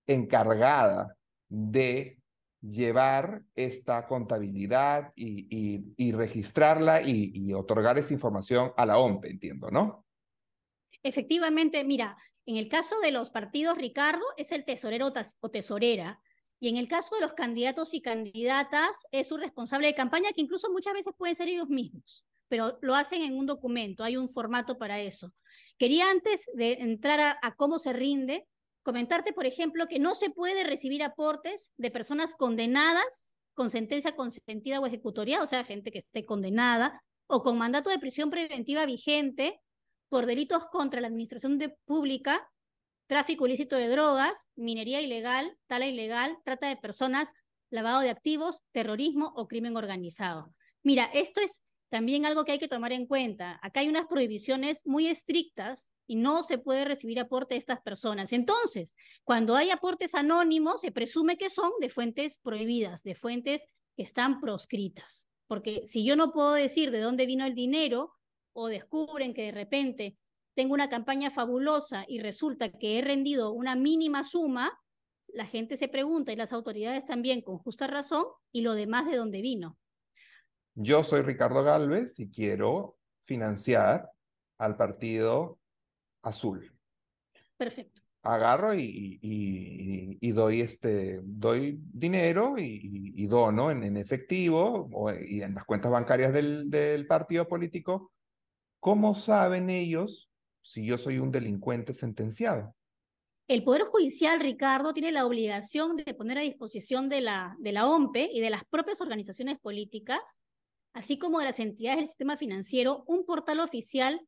encargada 0.06 1.16
de 1.48 2.18
llevar 2.60 3.42
esta 3.54 4.06
contabilidad 4.06 5.12
y, 5.14 6.12
registrarla 6.12 7.02
y, 7.02 7.52
otorgar 7.52 7.98
esa 7.98 8.14
información 8.14 8.72
a 8.76 8.86
la 8.86 8.98
OMP, 8.98 9.26
entiendo, 9.26 9.70
¿no? 9.70 10.06
Efectivamente, 11.02 11.84
mira, 11.84 12.16
en 12.46 12.56
el 12.56 12.68
caso 12.68 12.98
de 13.00 13.10
los 13.10 13.30
partidos, 13.30 13.76
Ricardo 13.76 14.24
es 14.38 14.52
el 14.52 14.64
tesorero 14.64 15.12
o 15.40 15.50
tesorera, 15.50 16.20
y 16.64 16.68
en 16.68 16.78
el 16.78 16.88
caso 16.88 17.14
de 17.14 17.20
los 17.20 17.34
candidatos 17.34 17.92
y 17.92 18.00
candidatas 18.00 19.06
es 19.10 19.26
su 19.26 19.36
responsable 19.36 19.86
de 19.88 19.94
campaña, 19.94 20.32
que 20.32 20.40
incluso 20.40 20.72
muchas 20.72 20.94
veces 20.94 21.12
pueden 21.14 21.34
ser 21.34 21.46
ellos 21.48 21.68
mismos, 21.68 22.24
pero 22.48 22.78
lo 22.80 22.94
hacen 22.94 23.20
en 23.20 23.36
un 23.36 23.44
documento, 23.44 24.02
hay 24.02 24.16
un 24.16 24.30
formato 24.30 24.78
para 24.78 24.98
eso. 24.98 25.34
Quería 25.76 26.10
antes 26.10 26.50
de 26.54 26.72
entrar 26.80 27.36
a, 27.42 27.54
cómo 27.56 27.78
se 27.78 27.92
rinde, 27.92 28.46
comentarte, 28.82 29.34
por 29.34 29.44
ejemplo, 29.44 29.86
que 29.88 29.98
no 29.98 30.14
se 30.14 30.30
puede 30.30 30.64
recibir 30.64 31.02
aportes 31.02 31.70
de 31.76 31.90
personas 31.90 32.34
condenadas 32.34 33.34
con 33.52 33.68
sentencia 33.68 34.16
consentida 34.16 34.80
o 34.80 34.86
ejecutoria, 34.86 35.42
o 35.42 35.46
sea, 35.46 35.64
gente 35.64 35.90
que 35.90 35.98
esté 35.98 36.24
condenada, 36.24 37.02
o 37.26 37.42
con 37.42 37.58
mandato 37.58 37.90
de 37.90 37.98
prisión 37.98 38.30
preventiva 38.30 38.86
vigente 38.86 39.60
por 40.08 40.24
delitos 40.24 40.64
contra 40.72 41.02
la 41.02 41.08
administración 41.08 41.58
de 41.58 41.76
pública, 41.84 42.50
tráfico 43.06 43.46
ilícito 43.46 43.76
de 43.76 43.88
drogas, 43.88 44.46
minería 44.56 45.00
ilegal, 45.00 45.56
tala 45.66 45.86
ilegal, 45.86 46.38
trata 46.44 46.68
de 46.68 46.76
personas, 46.76 47.32
lavado 47.70 48.00
de 48.00 48.10
activos, 48.10 48.62
terrorismo 48.72 49.32
o 49.36 49.48
crimen 49.48 49.76
organizado. 49.76 50.54
Mira, 50.82 51.10
esto 51.12 51.40
es 51.40 51.62
también 51.90 52.26
algo 52.26 52.44
que 52.44 52.52
hay 52.52 52.58
que 52.58 52.68
tomar 52.68 52.92
en 52.92 53.06
cuenta. 53.06 53.58
Acá 53.62 53.80
hay 53.80 53.88
unas 53.88 54.06
prohibiciones 54.06 54.80
muy 54.84 55.06
estrictas 55.06 55.88
y 56.06 56.16
no 56.16 56.42
se 56.42 56.58
puede 56.58 56.84
recibir 56.84 57.20
aporte 57.20 57.54
de 57.54 57.60
estas 57.60 57.80
personas. 57.80 58.32
Entonces, 58.32 58.96
cuando 59.22 59.56
hay 59.56 59.70
aportes 59.70 60.14
anónimos, 60.14 60.80
se 60.80 60.92
presume 60.92 61.36
que 61.36 61.50
son 61.50 61.70
de 61.80 61.88
fuentes 61.88 62.38
prohibidas, 62.42 63.02
de 63.02 63.14
fuentes 63.14 63.62
que 63.96 64.02
están 64.02 64.40
proscritas. 64.40 65.26
Porque 65.46 65.86
si 65.86 66.04
yo 66.04 66.16
no 66.16 66.32
puedo 66.32 66.52
decir 66.52 66.90
de 66.90 67.00
dónde 67.00 67.26
vino 67.26 67.44
el 67.44 67.54
dinero 67.54 68.12
o 68.52 68.68
descubren 68.68 69.34
que 69.34 69.42
de 69.42 69.52
repente 69.52 70.16
tengo 70.54 70.74
una 70.74 70.88
campaña 70.88 71.30
fabulosa 71.30 72.04
y 72.08 72.20
resulta 72.20 72.70
que 72.70 72.98
he 72.98 73.02
rendido 73.02 73.52
una 73.52 73.74
mínima 73.74 74.24
suma, 74.24 74.72
la 75.28 75.46
gente 75.46 75.76
se 75.76 75.88
pregunta 75.88 76.32
y 76.32 76.36
las 76.36 76.52
autoridades 76.52 77.04
también 77.04 77.42
con 77.42 77.58
justa 77.58 77.86
razón, 77.86 78.24
¿y 78.52 78.62
lo 78.62 78.74
demás 78.74 79.06
de 79.06 79.16
dónde 79.16 79.42
vino? 79.42 79.76
Yo 80.74 81.04
soy 81.04 81.22
Ricardo 81.22 81.62
Galvez 81.64 82.18
y 82.20 82.30
quiero 82.30 82.96
financiar 83.24 84.10
al 84.58 84.76
partido 84.76 85.58
azul. 86.22 86.72
Perfecto. 87.56 88.02
Agarro 88.22 88.74
y, 88.74 89.18
y, 89.20 90.32
doy, 90.32 90.62
este, 90.62 91.20
doy 91.22 91.78
dinero 91.92 92.54
y, 92.56 93.26
dono 93.26 93.70
en, 93.70 93.82
en 93.82 93.98
efectivo 93.98 94.88
o, 94.92 95.12
y 95.12 95.42
en 95.42 95.54
las 95.54 95.64
cuentas 95.64 95.92
bancarias 95.92 96.32
del, 96.32 96.70
del 96.70 97.06
partido 97.06 97.46
político. 97.46 98.12
¿Cómo 98.80 99.14
saben 99.14 99.68
ellos 99.68 100.30
si 100.64 100.86
yo 100.86 100.96
soy 100.96 101.18
un 101.18 101.30
delincuente 101.30 101.92
sentenciado? 101.92 102.74
El 103.46 103.62
Poder 103.62 103.82
Judicial, 103.82 104.40
Ricardo, 104.40 104.94
tiene 104.94 105.12
la 105.12 105.26
obligación 105.26 105.96
de 105.96 106.14
poner 106.14 106.38
a 106.38 106.40
disposición 106.40 107.10
de 107.10 107.20
la, 107.20 107.54
de 107.58 107.72
la 107.72 107.86
OMPE 107.86 108.30
y 108.32 108.40
de 108.40 108.48
las 108.48 108.64
propias 108.64 109.02
organizaciones 109.02 109.58
políticas, 109.60 110.42
así 110.94 111.18
como 111.18 111.38
de 111.38 111.44
las 111.44 111.60
entidades 111.60 111.98
del 111.98 112.06
sistema 112.06 112.38
financiero, 112.38 113.04
un 113.06 113.26
portal 113.26 113.60
oficial 113.60 114.26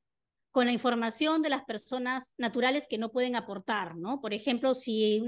con 0.50 0.66
la 0.66 0.72
información 0.72 1.40
de 1.40 1.48
las 1.48 1.64
personas 1.64 2.34
naturales 2.36 2.86
que 2.88 2.98
no 2.98 3.10
pueden 3.10 3.34
aportar, 3.34 3.96
¿no? 3.96 4.20
Por 4.20 4.34
ejemplo, 4.34 4.74
si, 4.74 5.22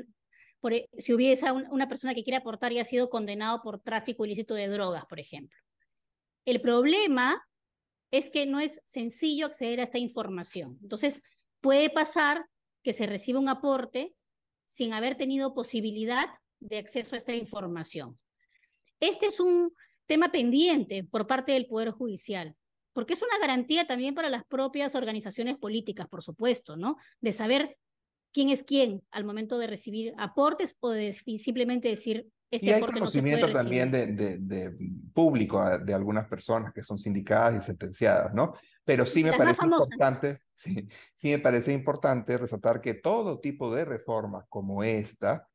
por, 0.61 0.75
e, 0.75 0.91
si 0.99 1.15
hubiese 1.15 1.51
una 1.51 1.89
persona 1.89 2.15
que 2.15 2.23
quiere 2.23 2.37
aportar 2.37 2.73
y 2.73 2.81
ha 2.81 2.85
sido 2.85 3.09
condenado 3.09 3.63
por 3.63 3.81
tráfico 3.81 4.27
ilícito 4.27 4.55
de 4.55 4.69
drogas, 4.69 5.07
por 5.07 5.21
ejemplo. 5.21 5.57
El 6.45 6.61
problema 6.61 7.43
es 8.11 8.31
que 8.31 8.47
no 8.47 8.61
es 8.61 8.81
sencillo 8.85 9.47
acceder 9.47 9.81
a 9.81 9.85
esta 9.85 9.99
información. 9.99 10.79
Entonces, 10.83 11.23
puede 11.61 11.91
pasar 11.91 12.47
que 12.83 12.93
se 12.93 13.07
reciba 13.07 13.41
un 13.41 13.49
aporte 13.49 14.15
sin 14.65 14.93
haber 14.93 15.17
tenido 15.17 15.55
posibilidad 15.55 16.29
de 16.61 16.79
acceso 16.79 17.15
a 17.15 17.19
esta 17.19 17.35
información. 17.35 18.19
Este 19.01 19.27
es 19.27 19.41
un 19.41 19.73
tema 20.07 20.31
pendiente 20.31 21.05
por 21.05 21.27
parte 21.27 21.53
del 21.53 21.67
Poder 21.67 21.91
Judicial, 21.91 22.57
porque 22.93 23.13
es 23.13 23.23
una 23.23 23.39
garantía 23.39 23.87
también 23.87 24.15
para 24.15 24.31
las 24.31 24.45
propias 24.45 24.95
organizaciones 24.95 25.57
políticas, 25.59 26.09
por 26.09 26.23
supuesto, 26.23 26.77
¿no? 26.77 26.97
De 27.21 27.33
saber 27.33 27.77
quién 28.33 28.51
es 28.51 28.65
quién 28.65 29.03
al 29.11 29.25
momento 29.25 29.59
de 29.59 29.67
recibir 29.67 30.15
aportes 30.17 30.77
o 30.81 30.91
de 30.91 31.13
simplemente 31.13 31.89
decir 31.89 32.27
este 32.51 32.67
y 32.67 32.71
hay 32.71 32.81
conocimiento 32.81 33.51
también 33.53 33.91
de, 33.91 34.07
de, 34.39 34.77
público 35.13 35.63
de 35.79 35.93
algunas 35.93 36.27
personas 36.27 36.73
que 36.73 36.83
son 36.83 36.99
sindicadas 36.99 37.63
y 37.63 37.67
sentenciadas, 37.67 38.33
¿no? 38.33 38.55
Pero 38.85 39.05
sí 39.05 39.23
me 39.23 39.37
parece 39.37 39.65
importante, 39.65 40.41
sí, 40.55 40.89
sí 41.15 41.31
me 41.31 41.39
parece 41.39 41.73
importante 41.73 42.39
resaltar 42.39 42.81
que 42.81 42.95
todo 42.95 43.41
tipo 43.41 43.75
de 43.75 43.85
reforma 43.85 44.47
como 44.49 44.83
esta 44.83 45.47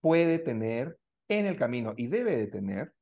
puede 0.00 0.38
tener 0.38 0.98
en 1.28 1.46
el 1.46 1.56
camino 1.56 1.94
y 1.96 2.06
debe 2.06 2.36
de 2.36 2.46
tener 2.46 2.92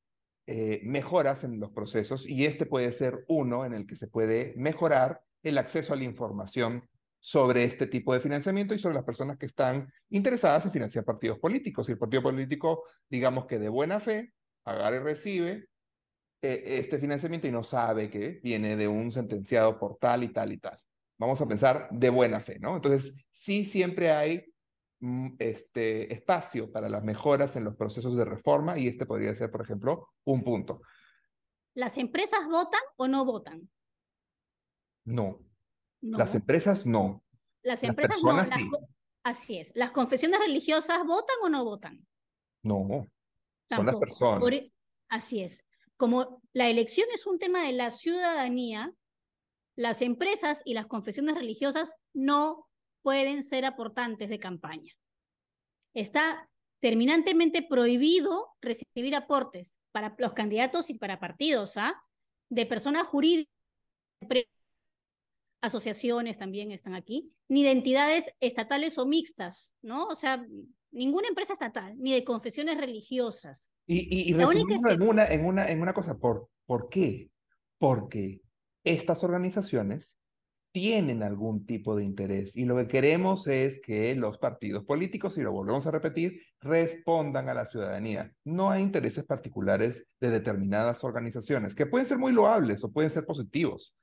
eh, 0.46 0.80
mejoras 0.82 1.44
en 1.44 1.60
los 1.60 1.70
procesos 1.70 2.28
y 2.28 2.44
este 2.44 2.66
puede 2.66 2.92
ser 2.92 3.24
uno 3.28 3.64
en 3.64 3.74
el 3.74 3.86
que 3.86 3.96
se 3.96 4.08
puede 4.08 4.52
mejorar 4.56 5.22
el 5.42 5.58
acceso 5.58 5.92
a 5.92 5.96
la 5.96 6.04
información 6.04 6.88
sobre 7.20 7.64
este 7.64 7.86
tipo 7.86 8.14
de 8.14 8.20
financiamiento 8.20 8.74
y 8.74 8.78
sobre 8.78 8.94
las 8.94 9.04
personas 9.04 9.36
que 9.36 9.46
están 9.46 9.92
interesadas 10.08 10.64
en 10.64 10.72
financiar 10.72 11.04
partidos 11.04 11.38
políticos. 11.38 11.88
Y 11.88 11.92
el 11.92 11.98
partido 11.98 12.22
político, 12.22 12.84
digamos 13.08 13.46
que 13.46 13.58
de 13.58 13.68
buena 13.68 14.00
fe, 14.00 14.32
agarra 14.64 14.96
y 14.96 15.00
recibe 15.00 15.68
eh, 16.42 16.62
este 16.64 16.98
financiamiento 16.98 17.46
y 17.46 17.52
no 17.52 17.62
sabe 17.62 18.08
que 18.08 18.40
viene 18.42 18.74
de 18.74 18.88
un 18.88 19.12
sentenciado 19.12 19.78
por 19.78 19.98
tal 19.98 20.24
y 20.24 20.28
tal 20.28 20.52
y 20.52 20.58
tal. 20.58 20.78
Vamos 21.18 21.38
a 21.42 21.46
pensar 21.46 21.88
de 21.90 22.08
buena 22.08 22.40
fe, 22.40 22.58
¿no? 22.58 22.76
Entonces, 22.76 23.14
sí 23.30 23.64
siempre 23.64 24.10
hay 24.10 24.46
mm, 25.00 25.34
este 25.38 26.10
espacio 26.14 26.72
para 26.72 26.88
las 26.88 27.04
mejoras 27.04 27.54
en 27.56 27.64
los 27.64 27.76
procesos 27.76 28.16
de 28.16 28.24
reforma 28.24 28.78
y 28.78 28.88
este 28.88 29.04
podría 29.04 29.34
ser, 29.34 29.50
por 29.50 29.60
ejemplo, 29.60 30.08
un 30.24 30.42
punto. 30.42 30.80
¿Las 31.74 31.98
empresas 31.98 32.40
votan 32.50 32.80
o 32.96 33.06
no 33.06 33.26
votan? 33.26 33.68
No, 35.04 35.40
las 36.00 36.34
empresas 36.34 36.86
no. 36.86 37.22
Las 37.62 37.82
empresas 37.82 38.22
no. 38.22 38.36
así 39.22 39.58
es. 39.58 39.72
¿Las 39.74 39.92
confesiones 39.92 40.40
religiosas 40.40 40.98
votan 41.06 41.36
o 41.42 41.48
no 41.48 41.64
votan? 41.64 42.06
No. 42.62 43.06
Son 43.68 43.86
las 43.86 43.96
personas. 43.96 44.52
E, 44.52 44.72
así 45.08 45.42
es. 45.42 45.64
Como 45.96 46.42
la 46.52 46.68
elección 46.68 47.06
es 47.12 47.26
un 47.26 47.38
tema 47.38 47.62
de 47.62 47.72
la 47.72 47.90
ciudadanía, 47.90 48.92
las 49.76 50.02
empresas 50.02 50.62
y 50.64 50.74
las 50.74 50.86
confesiones 50.86 51.34
religiosas 51.34 51.94
no 52.14 52.66
pueden 53.02 53.42
ser 53.42 53.64
aportantes 53.64 54.28
de 54.28 54.38
campaña. 54.38 54.92
Está 55.94 56.48
terminantemente 56.80 57.62
prohibido 57.62 58.48
recibir 58.60 59.14
aportes 59.14 59.80
para 59.92 60.14
los 60.18 60.32
candidatos 60.32 60.88
y 60.90 60.94
para 60.94 61.20
partidos, 61.20 61.76
¿ah? 61.76 62.02
de 62.50 62.66
personas 62.66 63.06
jurídicas, 63.06 63.52
asociaciones 65.60 66.38
también 66.38 66.70
están 66.70 66.94
aquí, 66.94 67.32
ni 67.48 67.62
de 67.62 67.72
entidades 67.72 68.32
estatales 68.40 68.98
o 68.98 69.06
mixtas, 69.06 69.74
¿no? 69.82 70.06
O 70.06 70.14
sea, 70.14 70.44
ninguna 70.90 71.28
empresa 71.28 71.52
estatal, 71.52 71.94
ni 71.98 72.12
de 72.12 72.24
confesiones 72.24 72.78
religiosas. 72.78 73.70
Y, 73.86 74.30
y, 74.30 74.32
en, 74.32 74.42
una, 75.02 75.26
en, 75.26 75.44
una, 75.44 75.68
en 75.68 75.82
una 75.82 75.92
cosa, 75.92 76.18
¿por, 76.18 76.48
¿por 76.66 76.88
qué? 76.88 77.30
Porque 77.78 78.40
estas 78.84 79.24
organizaciones 79.24 80.14
tienen 80.72 81.22
algún 81.22 81.66
tipo 81.66 81.96
de 81.96 82.04
interés 82.04 82.56
y 82.56 82.64
lo 82.64 82.76
que 82.76 82.86
queremos 82.86 83.48
es 83.48 83.80
que 83.80 84.14
los 84.14 84.38
partidos 84.38 84.84
políticos, 84.84 85.36
y 85.36 85.40
lo 85.40 85.52
volvemos 85.52 85.84
a 85.86 85.90
repetir, 85.90 86.40
respondan 86.60 87.48
a 87.48 87.54
la 87.54 87.66
ciudadanía. 87.66 88.32
No 88.44 88.70
hay 88.70 88.82
intereses 88.82 89.24
particulares 89.24 90.06
de 90.20 90.30
determinadas 90.30 91.02
organizaciones 91.02 91.74
que 91.74 91.86
pueden 91.86 92.06
ser 92.06 92.18
muy 92.18 92.32
loables 92.32 92.84
o 92.84 92.92
pueden 92.92 93.10
ser 93.10 93.26
positivos, 93.26 93.94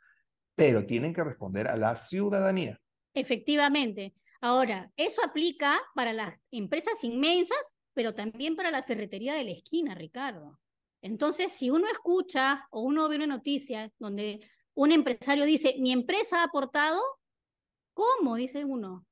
pero 0.57 0.87
tienen 0.87 1.13
que 1.13 1.23
responder 1.23 1.67
a 1.67 1.77
la 1.77 1.95
ciudadanía. 1.95 2.81
Efectivamente. 3.13 4.15
Ahora, 4.41 4.91
eso 4.97 5.21
aplica 5.23 5.79
para 5.93 6.13
las 6.13 6.33
empresas 6.49 7.03
inmensas, 7.03 7.75
pero 7.93 8.15
también 8.15 8.55
para 8.55 8.71
la 8.71 8.81
ferretería 8.81 9.35
de 9.35 9.43
la 9.43 9.51
esquina, 9.51 9.93
Ricardo. 9.93 10.59
Entonces, 11.03 11.51
si 11.51 11.69
uno 11.69 11.87
escucha 11.91 12.67
o 12.71 12.81
uno 12.81 13.07
ve 13.07 13.17
una 13.17 13.27
noticia 13.27 13.93
donde 13.99 14.49
un 14.73 14.91
empresario 14.91 15.45
dice, 15.45 15.75
mi 15.77 15.91
empresa 15.91 16.41
ha 16.41 16.45
aportado, 16.45 16.99
¿cómo? 17.93 18.35
Dice 18.35 18.65
uno. 18.65 19.05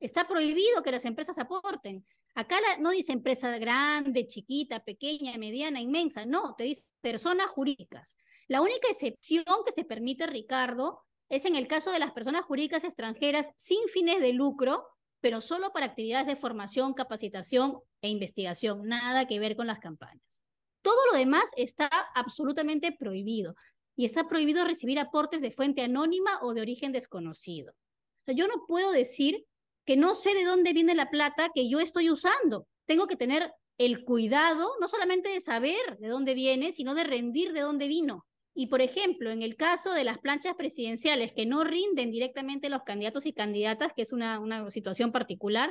Está 0.00 0.26
prohibido 0.26 0.82
que 0.82 0.92
las 0.92 1.04
empresas 1.04 1.36
aporten. 1.36 2.06
Acá 2.34 2.56
no 2.80 2.90
dice 2.90 3.12
empresa 3.12 3.58
grande, 3.58 4.26
chiquita, 4.26 4.82
pequeña, 4.82 5.36
mediana, 5.36 5.78
inmensa, 5.78 6.24
no, 6.24 6.54
te 6.54 6.64
dice 6.64 6.88
personas 7.02 7.48
jurídicas. 7.48 8.16
La 8.48 8.62
única 8.62 8.88
excepción 8.88 9.44
que 9.64 9.72
se 9.72 9.84
permite, 9.84 10.26
Ricardo, 10.26 11.02
es 11.28 11.44
en 11.44 11.56
el 11.56 11.66
caso 11.66 11.90
de 11.90 11.98
las 11.98 12.12
personas 12.12 12.44
jurídicas 12.44 12.84
extranjeras 12.84 13.50
sin 13.56 13.88
fines 13.88 14.20
de 14.20 14.32
lucro, 14.32 14.86
pero 15.20 15.40
solo 15.40 15.72
para 15.72 15.86
actividades 15.86 16.26
de 16.26 16.36
formación, 16.36 16.94
capacitación 16.94 17.80
e 18.00 18.08
investigación, 18.08 18.86
nada 18.86 19.26
que 19.26 19.40
ver 19.40 19.56
con 19.56 19.66
las 19.66 19.80
campañas. 19.80 20.40
Todo 20.82 20.98
lo 21.10 21.18
demás 21.18 21.50
está 21.56 21.88
absolutamente 22.14 22.92
prohibido 22.92 23.56
y 23.96 24.04
está 24.04 24.28
prohibido 24.28 24.64
recibir 24.64 25.00
aportes 25.00 25.40
de 25.40 25.50
fuente 25.50 25.82
anónima 25.82 26.38
o 26.42 26.54
de 26.54 26.60
origen 26.60 26.92
desconocido. 26.92 27.72
O 27.72 28.24
sea, 28.26 28.34
yo 28.34 28.46
no 28.46 28.66
puedo 28.68 28.92
decir 28.92 29.44
que 29.84 29.96
no 29.96 30.14
sé 30.14 30.34
de 30.34 30.44
dónde 30.44 30.72
viene 30.72 30.94
la 30.94 31.10
plata 31.10 31.50
que 31.52 31.68
yo 31.68 31.80
estoy 31.80 32.10
usando. 32.10 32.68
Tengo 32.86 33.08
que 33.08 33.16
tener 33.16 33.52
el 33.78 34.04
cuidado 34.04 34.70
no 34.80 34.86
solamente 34.86 35.28
de 35.28 35.40
saber 35.40 35.98
de 35.98 36.08
dónde 36.08 36.34
viene, 36.34 36.72
sino 36.72 36.94
de 36.94 37.04
rendir 37.04 37.52
de 37.52 37.60
dónde 37.60 37.88
vino. 37.88 38.24
Y, 38.58 38.68
por 38.68 38.80
ejemplo, 38.80 39.30
en 39.30 39.42
el 39.42 39.54
caso 39.54 39.92
de 39.92 40.02
las 40.02 40.18
planchas 40.18 40.54
presidenciales 40.54 41.34
que 41.34 41.44
no 41.44 41.62
rinden 41.62 42.10
directamente 42.10 42.70
los 42.70 42.84
candidatos 42.84 43.26
y 43.26 43.34
candidatas, 43.34 43.92
que 43.94 44.00
es 44.00 44.14
una, 44.14 44.70
situación 44.70 45.12
particular, 45.12 45.70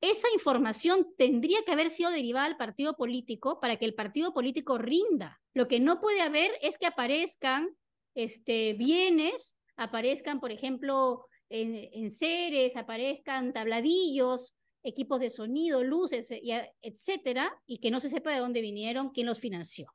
esa 0.00 0.28
información 0.32 1.08
tendría 1.18 1.58
que 1.66 1.72
haber 1.72 1.90
sido 1.90 2.12
derivada 2.12 2.46
al 2.46 2.56
partido 2.56 2.94
político 2.94 3.58
para 3.58 3.76
que 3.76 3.84
el 3.84 3.94
partido 3.94 4.32
político 4.32 4.78
rinda. 4.78 5.40
Lo 5.54 5.66
que 5.66 5.80
no 5.80 6.00
puede 6.00 6.20
haber 6.20 6.52
es 6.62 6.78
que 6.78 6.86
aparezcan 6.86 7.68
este, 8.14 8.74
bienes, 8.74 9.56
aparezcan, 9.76 10.38
por 10.38 10.52
ejemplo, 10.52 11.26
en, 11.48 11.74
en 11.92 12.10
seres, 12.10 12.76
aparezcan 12.76 13.52
tabladillos, 13.52 14.54
equipos 14.84 15.18
de 15.18 15.30
sonido, 15.30 15.82
luces, 15.82 16.32
etcétera, 16.80 17.60
y 17.66 17.78
que 17.78 17.90
no 17.90 17.98
se 17.98 18.08
sepa 18.08 18.30
de 18.30 18.38
dónde 18.38 18.60
vinieron, 18.60 19.10
quién 19.10 19.26
los 19.26 19.40
financió. 19.40 19.92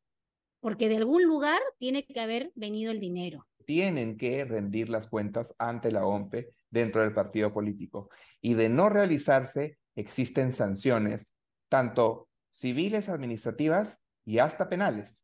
Porque 0.65 0.89
de 0.89 0.97
algún 0.97 1.21
lugar 1.25 1.61
tiene 1.77 2.07
que 2.07 2.19
haber 2.19 2.51
venido 2.55 2.91
el 2.91 2.99
dinero. 2.99 3.45
Tienen 3.67 4.17
que 4.17 4.43
rendir 4.45 4.89
las 4.89 5.05
cuentas 5.07 5.53
ante 5.59 5.91
la 5.91 6.07
OMPE 6.07 6.49
dentro 6.71 7.01
del 7.01 7.13
partido 7.13 7.53
político. 7.53 8.09
Y 8.41 8.55
de 8.55 8.67
no 8.67 8.89
realizarse, 8.89 9.77
existen 9.95 10.51
sanciones, 10.51 11.35
tanto 11.69 12.29
civiles, 12.51 13.09
administrativas 13.09 13.99
y 14.25 14.39
hasta 14.39 14.67
penales. 14.67 15.21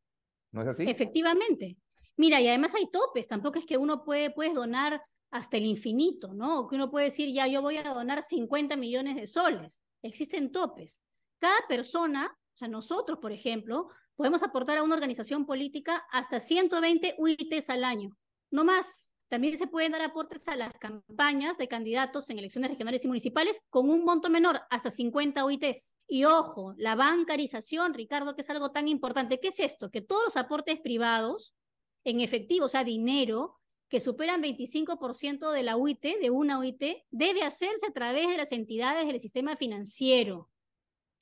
¿No 0.52 0.62
es 0.62 0.68
así? 0.68 0.88
Efectivamente. 0.88 1.76
Mira, 2.18 2.40
y 2.40 2.48
además 2.48 2.76
hay 2.76 2.92
topes, 2.92 3.28
tampoco 3.28 3.58
es 3.58 3.66
que 3.66 3.80
uno 3.80 4.04
puede 4.04 4.30
puedes 4.30 4.54
donar 4.54 5.02
hasta 5.32 5.58
el 5.58 5.66
infinito, 5.66 6.36
¿no? 6.36 6.68
Que 6.68 6.76
uno 6.76 6.92
puede 6.92 7.06
decir, 7.06 7.34
ya 7.34 7.48
yo 7.48 7.64
voy 7.64 7.78
a 7.78 7.94
donar 7.96 8.22
50 8.22 8.78
millones 8.78 9.16
de 9.16 9.26
soles. 9.26 9.82
Existen 10.04 10.52
topes. 10.52 11.02
Cada 11.40 11.66
persona, 11.68 12.28
o 12.28 12.58
sea, 12.60 12.68
nosotros, 12.68 13.18
por 13.20 13.32
ejemplo, 13.32 13.90
podemos 14.22 14.44
aportar 14.44 14.78
a 14.78 14.84
una 14.84 14.94
organización 14.94 15.48
política 15.48 16.06
hasta 16.12 16.40
120 16.40 17.16
UITs 17.18 17.72
al 17.72 17.84
año, 17.84 18.16
no 18.52 18.64
más. 18.64 19.12
También 19.30 19.58
se 19.58 19.66
pueden 19.66 19.94
dar 19.94 20.04
aportes 20.04 20.48
a 20.48 20.56
las 20.56 20.74
campañas 20.78 21.58
de 21.58 21.68
candidatos 21.68 22.30
en 22.30 22.38
elecciones 22.38 22.70
regionales 22.70 23.04
y 23.04 23.08
municipales 23.08 23.60
con 23.72 23.90
un 23.90 24.06
monto 24.06 24.30
menor, 24.30 24.62
hasta 24.70 24.92
50 24.92 25.44
OITs. 25.44 25.96
Y 26.06 26.26
ojo, 26.26 26.76
la 26.78 26.94
bancarización, 26.94 27.96
Ricardo, 27.96 28.36
que 28.36 28.42
es 28.42 28.50
algo 28.52 28.70
tan 28.70 28.88
importante. 28.88 29.40
¿Qué 29.40 29.48
es 29.48 29.60
esto? 29.60 29.90
Que 29.90 30.02
todos 30.02 30.26
los 30.26 30.38
aportes 30.38 30.80
privados 30.80 31.56
en 32.04 32.20
efectivo, 32.20 32.68
o 32.68 32.70
sea, 32.70 32.84
dinero, 32.84 33.60
que 33.90 34.00
superan 34.00 34.44
25% 34.44 35.52
de 35.52 35.64
la 35.64 35.78
UIT, 35.78 36.20
de 36.22 36.30
una 36.30 36.60
UIT, 36.60 36.84
debe 37.10 37.42
hacerse 37.42 37.88
a 37.88 37.92
través 37.92 38.28
de 38.28 38.38
las 38.38 38.52
entidades 38.52 39.08
del 39.08 39.20
sistema 39.20 39.56
financiero 39.56 40.51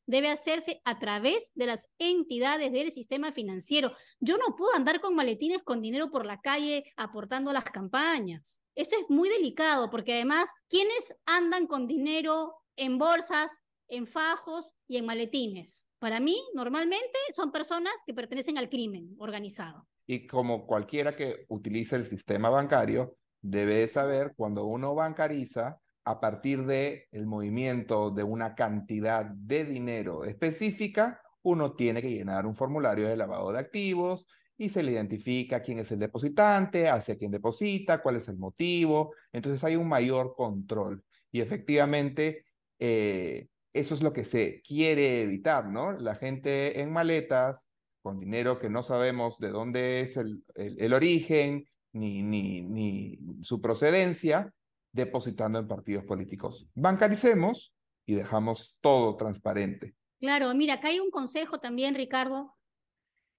debe 0.10 0.30
hacerse 0.30 0.82
a 0.86 0.98
través 0.98 1.52
de 1.54 1.68
las 1.68 1.88
entidades 2.00 2.72
del 2.72 2.92
sistema 2.92 3.32
financiero. 3.32 3.92
Yo 4.20 4.38
no 4.38 4.56
puedo 4.56 4.74
andar 4.74 5.02
con 5.02 5.16
maletines 5.16 5.62
con 5.62 5.84
dinero 5.84 6.10
por 6.10 6.26
la 6.26 6.42
calle 6.42 6.84
aportando 6.98 7.52
a 7.52 7.54
las 7.54 7.66
campañas. 7.66 8.60
Esto 8.74 8.98
es 9.00 9.08
muy 9.10 9.30
delicado 9.30 9.92
porque 9.92 10.14
además, 10.14 10.50
¿quiénes 10.68 11.16
andan 11.28 11.68
con 11.68 11.86
dinero 11.86 12.56
en 12.76 12.98
bolsas, 12.98 13.52
en 13.88 14.08
fajos 14.08 14.74
y 14.88 14.98
en 14.98 15.06
maletines? 15.06 15.86
Para 16.00 16.20
mí, 16.20 16.42
normalmente 16.56 17.20
son 17.36 17.52
personas 17.52 17.94
que 18.08 18.16
pertenecen 18.16 18.58
al 18.58 18.70
crimen 18.70 19.16
organizado. 19.20 19.88
Y 20.08 20.26
como 20.26 20.66
cualquiera 20.66 21.16
que 21.16 21.46
utilice 21.50 21.96
el 21.98 22.06
sistema 22.06 22.50
bancario, 22.50 23.16
debe 23.42 23.88
saber 23.88 24.34
cuando 24.36 24.66
uno 24.66 24.96
bancariza, 24.96 25.80
a 26.10 26.20
partir 26.20 26.66
del 26.66 27.04
el 27.12 27.28
movimiento 27.28 28.10
de 28.10 28.24
una 28.24 28.56
cantidad 28.56 29.26
de 29.26 29.64
dinero 29.64 30.26
específica, 30.26 31.22
uno 31.44 31.76
tiene 31.76 32.02
que 32.02 32.10
llenar 32.10 32.48
un 32.48 32.56
formulario 32.56 33.08
de 33.08 33.16
lavado 33.16 33.52
de 33.52 33.60
activos 33.60 34.26
y 34.58 34.70
se 34.70 34.82
le 34.82 34.94
identifica 34.94 35.62
quién 35.62 35.78
es 35.78 35.92
el 35.92 36.00
depositante, 36.00 36.90
hacia 36.90 37.16
quién 37.16 37.30
deposita, 37.30 38.02
cuál 38.02 38.16
es 38.16 38.28
el 38.28 38.38
motivo. 38.40 39.14
Entonces 39.32 39.64
hay 39.64 39.76
un 39.76 39.88
mayor 39.88 40.34
control. 40.36 41.04
Y 41.32 41.42
efectivamente, 41.42 42.44
eh, 42.80 43.48
eso 43.72 43.94
es 43.94 44.02
lo 44.02 44.12
que 44.12 44.26
se 44.26 44.64
quiere 44.64 45.22
evitar, 45.22 45.68
¿no? 45.68 45.92
La 45.92 46.16
gente 46.16 46.82
en 46.82 46.92
maletas, 46.92 47.68
con 48.02 48.20
dinero 48.20 48.58
que 48.58 48.70
no 48.70 48.82
sabemos 48.82 49.38
de 49.38 49.50
dónde 49.50 50.00
es 50.00 50.18
el, 50.18 50.44
el 50.56 50.92
origen 50.92 51.66
ni, 51.94 52.24
ni, 52.24 52.62
ni 52.64 53.20
su 53.44 53.62
procedencia, 53.62 54.52
depositando 54.92 55.60
en 55.60 55.68
partidos 55.68 56.06
políticos. 56.06 56.68
Bancaricemos 56.74 57.74
y 58.06 58.16
dejamos 58.16 58.78
todo 58.82 59.16
transparente. 59.18 59.96
Claro, 60.20 60.54
mira, 60.54 60.76
acá 60.76 60.90
hay 60.90 61.00
un 61.00 61.12
consejo 61.12 61.60
también, 61.60 61.96
Ricardo, 61.96 62.56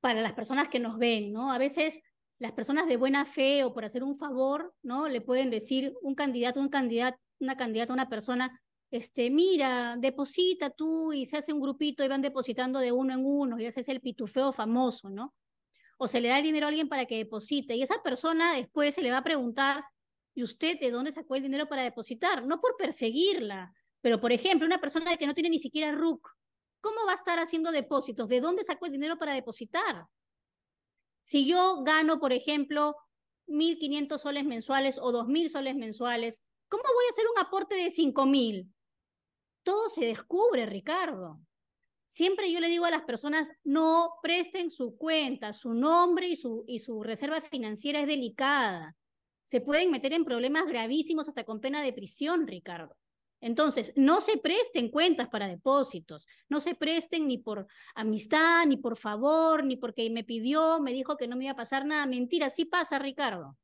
para 0.01 0.23
las 0.23 0.33
personas 0.33 0.69
que 0.69 0.81
nos 0.81 0.99
ven, 0.99 1.33
¿no? 1.33 1.53
A 1.53 1.59
veces 1.59 2.01
las 2.39 2.53
personas 2.53 2.89
de 2.89 2.97
buena 2.97 3.27
fe 3.27 3.65
o 3.65 3.75
por 3.75 3.85
hacer 3.85 4.03
un 4.03 4.17
favor, 4.17 4.75
¿no? 4.83 5.09
Le 5.09 5.21
pueden 5.21 5.51
decir 5.51 5.95
un 6.03 6.15
candidato, 6.15 6.59
un 6.59 6.71
una 7.39 7.57
candidata, 7.57 7.93
una 7.93 8.09
persona, 8.09 8.61
este, 8.91 9.31
mira, 9.31 9.97
deposita 9.99 10.71
tú 10.71 11.13
y 11.13 11.27
se 11.27 11.37
hace 11.37 11.53
un 11.53 11.61
grupito 11.61 12.03
y 12.03 12.09
van 12.09 12.23
depositando 12.23 12.79
de 12.81 12.93
uno 12.93 13.13
en 13.13 13.25
uno 13.25 13.59
y 13.59 13.67
ese 13.67 13.81
es 13.81 13.89
el 13.89 14.01
pitufeo 14.01 14.53
famoso, 14.53 15.11
¿no? 15.11 15.35
O 15.99 16.09
se 16.09 16.21
le 16.21 16.29
da 16.29 16.39
el 16.39 16.45
dinero 16.45 16.67
a 16.67 16.69
alguien 16.71 16.89
para 16.89 17.05
que 17.05 17.19
deposite 17.19 17.77
y 17.77 17.83
esa 17.83 18.03
persona 18.03 18.55
después 18.55 18.95
se 18.95 19.03
le 19.03 19.11
va 19.11 19.19
a 19.19 19.25
preguntar, 19.25 19.85
¿Y 20.35 20.43
usted 20.43 20.79
de 20.79 20.91
dónde 20.91 21.13
sacó 21.13 21.35
el 21.35 21.43
dinero 21.43 21.69
para 21.69 21.83
depositar? 21.83 22.47
No 22.47 22.61
por 22.61 22.77
perseguirla, 22.77 23.75
pero 24.01 24.21
por 24.21 24.33
ejemplo, 24.33 24.67
una 24.67 24.81
persona 24.81 25.17
que 25.17 25.27
no 25.27 25.35
tiene 25.35 25.51
ni 25.51 25.59
siquiera 25.59 25.93
RUC, 25.93 26.29
¿cómo 26.81 27.05
va 27.07 27.13
a 27.13 27.17
estar 27.17 27.39
haciendo 27.39 27.73
depósitos? 27.73 28.29
¿De 28.29 28.41
dónde 28.41 28.65
sacó 28.65 28.87
el 28.87 28.93
dinero 28.93 29.19
para 29.19 29.35
depositar? 29.35 30.07
Si 31.23 31.47
yo 31.47 31.83
gano, 31.83 32.19
por 32.19 32.33
ejemplo, 32.33 32.97
1.500 33.47 34.19
soles 34.19 34.45
mensuales 34.45 34.99
o 34.99 35.13
2.000 35.13 35.49
soles 35.49 35.75
mensuales, 35.75 36.41
¿cómo 36.69 36.83
voy 36.83 37.05
a 37.07 37.11
hacer 37.11 37.25
un 37.29 37.39
aporte 37.39 37.75
de 37.75 37.91
5.000? 37.91 38.73
Todo 39.63 39.89
se 39.89 40.07
descubre, 40.07 40.65
Ricardo. 40.65 41.41
Siempre 42.07 42.51
yo 42.51 42.61
le 42.61 42.69
digo 42.69 42.87
a 42.87 42.91
las 42.91 43.03
personas, 43.03 43.49
no 43.63 44.15
presten 44.23 44.71
su 44.71 44.97
cuenta, 44.97 45.53
su 45.53 45.75
nombre 45.75 46.29
y 46.29 46.37
su, 46.37 46.65
y 46.67 46.79
su 46.79 47.03
reserva 47.03 47.41
financiera 47.41 48.01
es 48.01 48.07
delicada 48.07 48.97
se 49.51 49.61
pueden 49.61 49.91
meter 49.91 50.13
en 50.13 50.25
problemas 50.25 50.65
gravísimos 50.69 51.29
hasta 51.29 51.43
con 51.43 51.59
pena 51.59 51.83
de 51.83 51.93
prisión, 51.93 52.47
Ricardo. 52.47 52.97
Entonces, 53.41 53.93
no 53.97 54.21
se 54.21 54.37
presten 54.37 54.91
cuentas 54.91 55.29
para 55.29 55.49
depósitos, 55.49 56.25
no 56.49 56.61
se 56.61 56.77
presten 56.77 57.27
ni 57.27 57.39
por 57.39 57.67
amistad, 57.97 58.65
ni 58.67 58.77
por 58.77 58.97
favor, 58.97 59.65
ni 59.65 59.75
porque 59.75 60.09
me 60.09 60.23
pidió, 60.23 60.79
me 60.79 60.93
dijo 60.93 61.17
que 61.17 61.27
no 61.27 61.35
me 61.37 61.47
iba 61.47 61.55
a 61.55 61.57
pasar 61.57 61.85
nada. 61.85 62.07
Mentira, 62.07 62.49
sí 62.49 62.65
pasa, 62.65 63.01
Ricardo. 63.01 63.59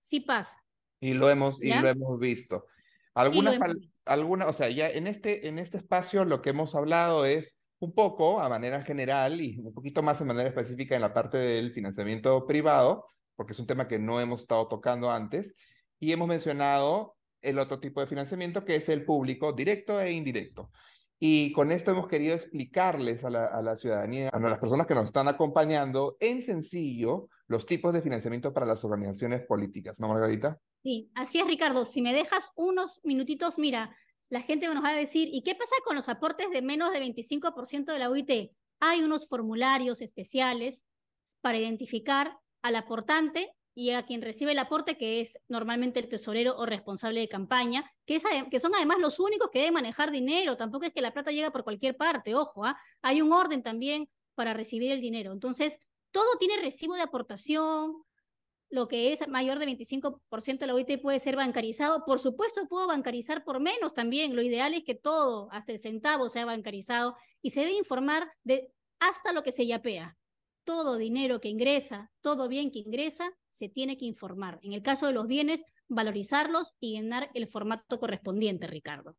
Sí 0.00 0.20
pasa. 0.20 0.62
Y 1.00 1.14
lo 1.14 1.30
hemos, 1.30 1.62
y 1.62 1.72
lo 1.72 1.88
hemos 1.88 2.18
visto. 2.18 2.66
Algunas, 3.14 3.58
alguna, 4.04 4.46
o 4.46 4.52
sea, 4.52 4.68
ya 4.68 4.90
en 4.90 5.06
este, 5.06 5.48
en 5.48 5.58
este 5.58 5.78
espacio 5.78 6.26
lo 6.26 6.42
que 6.42 6.50
hemos 6.50 6.74
hablado 6.74 7.24
es 7.24 7.54
un 7.78 7.94
poco 7.94 8.40
a 8.40 8.50
manera 8.50 8.82
general 8.82 9.40
y 9.40 9.58
un 9.58 9.72
poquito 9.72 10.02
más 10.02 10.18
de 10.18 10.26
manera 10.26 10.50
específica 10.50 10.96
en 10.96 11.00
la 11.00 11.14
parte 11.14 11.38
del 11.38 11.72
financiamiento 11.72 12.44
privado, 12.46 13.06
porque 13.40 13.54
es 13.54 13.58
un 13.58 13.66
tema 13.66 13.88
que 13.88 13.98
no 13.98 14.20
hemos 14.20 14.42
estado 14.42 14.68
tocando 14.68 15.10
antes, 15.10 15.54
y 15.98 16.12
hemos 16.12 16.28
mencionado 16.28 17.16
el 17.40 17.58
otro 17.58 17.80
tipo 17.80 18.02
de 18.02 18.06
financiamiento 18.06 18.66
que 18.66 18.76
es 18.76 18.86
el 18.90 19.02
público, 19.02 19.54
directo 19.54 19.98
e 19.98 20.12
indirecto. 20.12 20.70
Y 21.18 21.50
con 21.52 21.72
esto 21.72 21.90
hemos 21.90 22.06
querido 22.06 22.34
explicarles 22.34 23.24
a 23.24 23.30
la, 23.30 23.46
a 23.46 23.62
la, 23.62 23.76
ciudadanía, 23.76 24.28
a 24.28 24.38
las 24.38 24.58
personas 24.58 24.86
que 24.86 24.94
nos 24.94 25.06
están 25.06 25.26
acompañando, 25.26 26.18
en 26.20 26.42
sencillo, 26.42 27.30
los 27.46 27.64
tipos 27.64 27.94
de 27.94 28.02
financiamiento 28.02 28.52
para 28.52 28.66
las 28.66 28.84
organizaciones 28.84 29.40
políticas, 29.46 29.98
¿no, 29.98 30.08
Margarita? 30.08 30.60
Sí, 30.82 31.10
así 31.14 31.38
es, 31.38 31.46
Ricardo. 31.46 31.86
Si 31.86 32.02
me 32.02 32.12
dejas 32.12 32.50
unos 32.56 33.00
minutitos, 33.04 33.58
mira, 33.58 33.96
la 34.28 34.42
gente 34.42 34.66
nos 34.66 34.84
va 34.84 34.90
a 34.90 34.94
decir, 34.94 35.30
¿y 35.32 35.42
qué 35.44 35.54
pasa 35.54 35.76
con 35.86 35.96
los 35.96 36.10
aportes 36.10 36.50
de 36.50 36.60
menos 36.60 36.92
de 36.92 37.00
25% 37.00 37.90
de 37.90 37.98
la 37.98 38.10
UIT? 38.10 38.52
Hay 38.80 39.00
unos 39.00 39.26
formularios 39.26 40.02
especiales 40.02 40.84
para 41.40 41.56
identificar 41.56 42.36
al 42.62 42.76
aportante 42.76 43.54
y 43.74 43.90
a 43.90 44.04
quien 44.04 44.20
recibe 44.20 44.52
el 44.52 44.58
aporte, 44.58 44.96
que 44.96 45.20
es 45.20 45.38
normalmente 45.48 46.00
el 46.00 46.08
tesorero 46.08 46.56
o 46.56 46.66
responsable 46.66 47.20
de 47.20 47.28
campaña, 47.28 47.90
que, 48.04 48.16
es, 48.16 48.24
que 48.50 48.60
son 48.60 48.74
además 48.74 48.98
los 48.98 49.20
únicos 49.20 49.50
que 49.50 49.60
deben 49.60 49.74
manejar 49.74 50.10
dinero, 50.10 50.56
tampoco 50.56 50.86
es 50.86 50.92
que 50.92 51.00
la 51.00 51.12
plata 51.12 51.30
llega 51.30 51.50
por 51.50 51.64
cualquier 51.64 51.96
parte, 51.96 52.34
ojo, 52.34 52.64
¿ah? 52.64 52.78
hay 53.02 53.22
un 53.22 53.32
orden 53.32 53.62
también 53.62 54.08
para 54.34 54.54
recibir 54.54 54.90
el 54.90 55.00
dinero. 55.00 55.32
Entonces, 55.32 55.78
todo 56.10 56.36
tiene 56.38 56.56
recibo 56.60 56.94
de 56.94 57.02
aportación, 57.02 58.04
lo 58.70 58.86
que 58.86 59.12
es 59.12 59.26
mayor 59.28 59.58
de 59.58 59.66
25% 59.66 60.58
de 60.58 60.66
la 60.66 60.74
OIT 60.74 61.00
puede 61.02 61.18
ser 61.18 61.36
bancarizado. 61.36 62.04
Por 62.04 62.20
supuesto, 62.20 62.66
puedo 62.68 62.86
bancarizar 62.86 63.44
por 63.44 63.58
menos 63.58 63.94
también. 63.94 64.36
Lo 64.36 64.42
ideal 64.42 64.74
es 64.74 64.84
que 64.84 64.94
todo, 64.94 65.48
hasta 65.50 65.72
el 65.72 65.80
centavo, 65.80 66.28
sea 66.28 66.44
bancarizado 66.44 67.16
y 67.42 67.50
se 67.50 67.60
debe 67.60 67.72
informar 67.72 68.32
de 68.44 68.72
hasta 69.00 69.32
lo 69.32 69.42
que 69.42 69.50
se 69.50 69.66
yapea 69.66 70.16
todo 70.70 70.98
dinero 70.98 71.40
que 71.40 71.48
ingresa, 71.48 72.12
todo 72.20 72.46
bien 72.46 72.70
que 72.70 72.78
ingresa, 72.78 73.32
se 73.50 73.68
tiene 73.68 73.98
que 73.98 74.04
informar. 74.04 74.60
En 74.62 74.72
el 74.72 74.84
caso 74.84 75.08
de 75.08 75.12
los 75.12 75.26
bienes, 75.26 75.64
valorizarlos 75.88 76.76
y 76.78 76.92
llenar 76.92 77.28
el 77.34 77.48
formato 77.48 77.98
correspondiente, 77.98 78.68
Ricardo. 78.68 79.16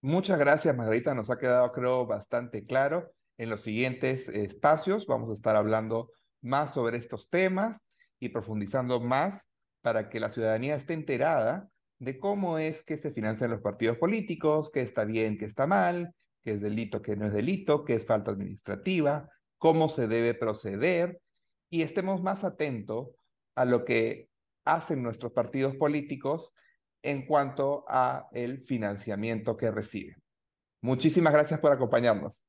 Muchas 0.00 0.36
gracias, 0.36 0.76
Margarita. 0.76 1.14
Nos 1.14 1.30
ha 1.30 1.38
quedado, 1.38 1.70
creo, 1.70 2.06
bastante 2.06 2.66
claro. 2.66 3.12
En 3.38 3.50
los 3.50 3.60
siguientes 3.60 4.28
espacios 4.28 5.06
vamos 5.06 5.30
a 5.30 5.34
estar 5.34 5.54
hablando 5.54 6.10
más 6.42 6.74
sobre 6.74 6.96
estos 6.96 7.30
temas 7.30 7.86
y 8.18 8.30
profundizando 8.30 8.98
más 8.98 9.46
para 9.80 10.08
que 10.08 10.18
la 10.18 10.30
ciudadanía 10.30 10.74
esté 10.74 10.94
enterada 10.94 11.68
de 12.00 12.18
cómo 12.18 12.58
es 12.58 12.82
que 12.82 12.96
se 12.96 13.12
financian 13.12 13.52
los 13.52 13.60
partidos 13.60 13.96
políticos, 13.96 14.72
qué 14.74 14.80
está 14.80 15.04
bien, 15.04 15.38
qué 15.38 15.44
está 15.44 15.68
mal, 15.68 16.16
qué 16.42 16.54
es 16.54 16.60
delito, 16.60 17.00
qué 17.00 17.14
no 17.14 17.26
es 17.26 17.32
delito, 17.32 17.84
qué 17.84 17.94
es 17.94 18.04
falta 18.04 18.32
administrativa, 18.32 19.30
cómo 19.58 19.88
se 19.88 20.08
debe 20.08 20.34
proceder 20.34 21.20
y 21.70 21.82
estemos 21.82 22.22
más 22.22 22.44
atentos 22.44 23.08
a 23.56 23.64
lo 23.64 23.84
que 23.84 24.28
hacen 24.64 25.02
nuestros 25.02 25.32
partidos 25.32 25.76
políticos 25.76 26.52
en 27.02 27.26
cuanto 27.26 27.84
a 27.88 28.28
el 28.32 28.62
financiamiento 28.62 29.56
que 29.56 29.70
reciben. 29.70 30.16
Muchísimas 30.82 31.32
gracias 31.32 31.60
por 31.60 31.72
acompañarnos. 31.72 32.42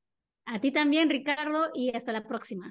A 0.45 0.59
ti 0.59 0.71
también, 0.71 1.09
Ricardo, 1.09 1.71
y 1.73 1.95
hasta 1.95 2.11
la 2.11 2.27
próxima. 2.27 2.69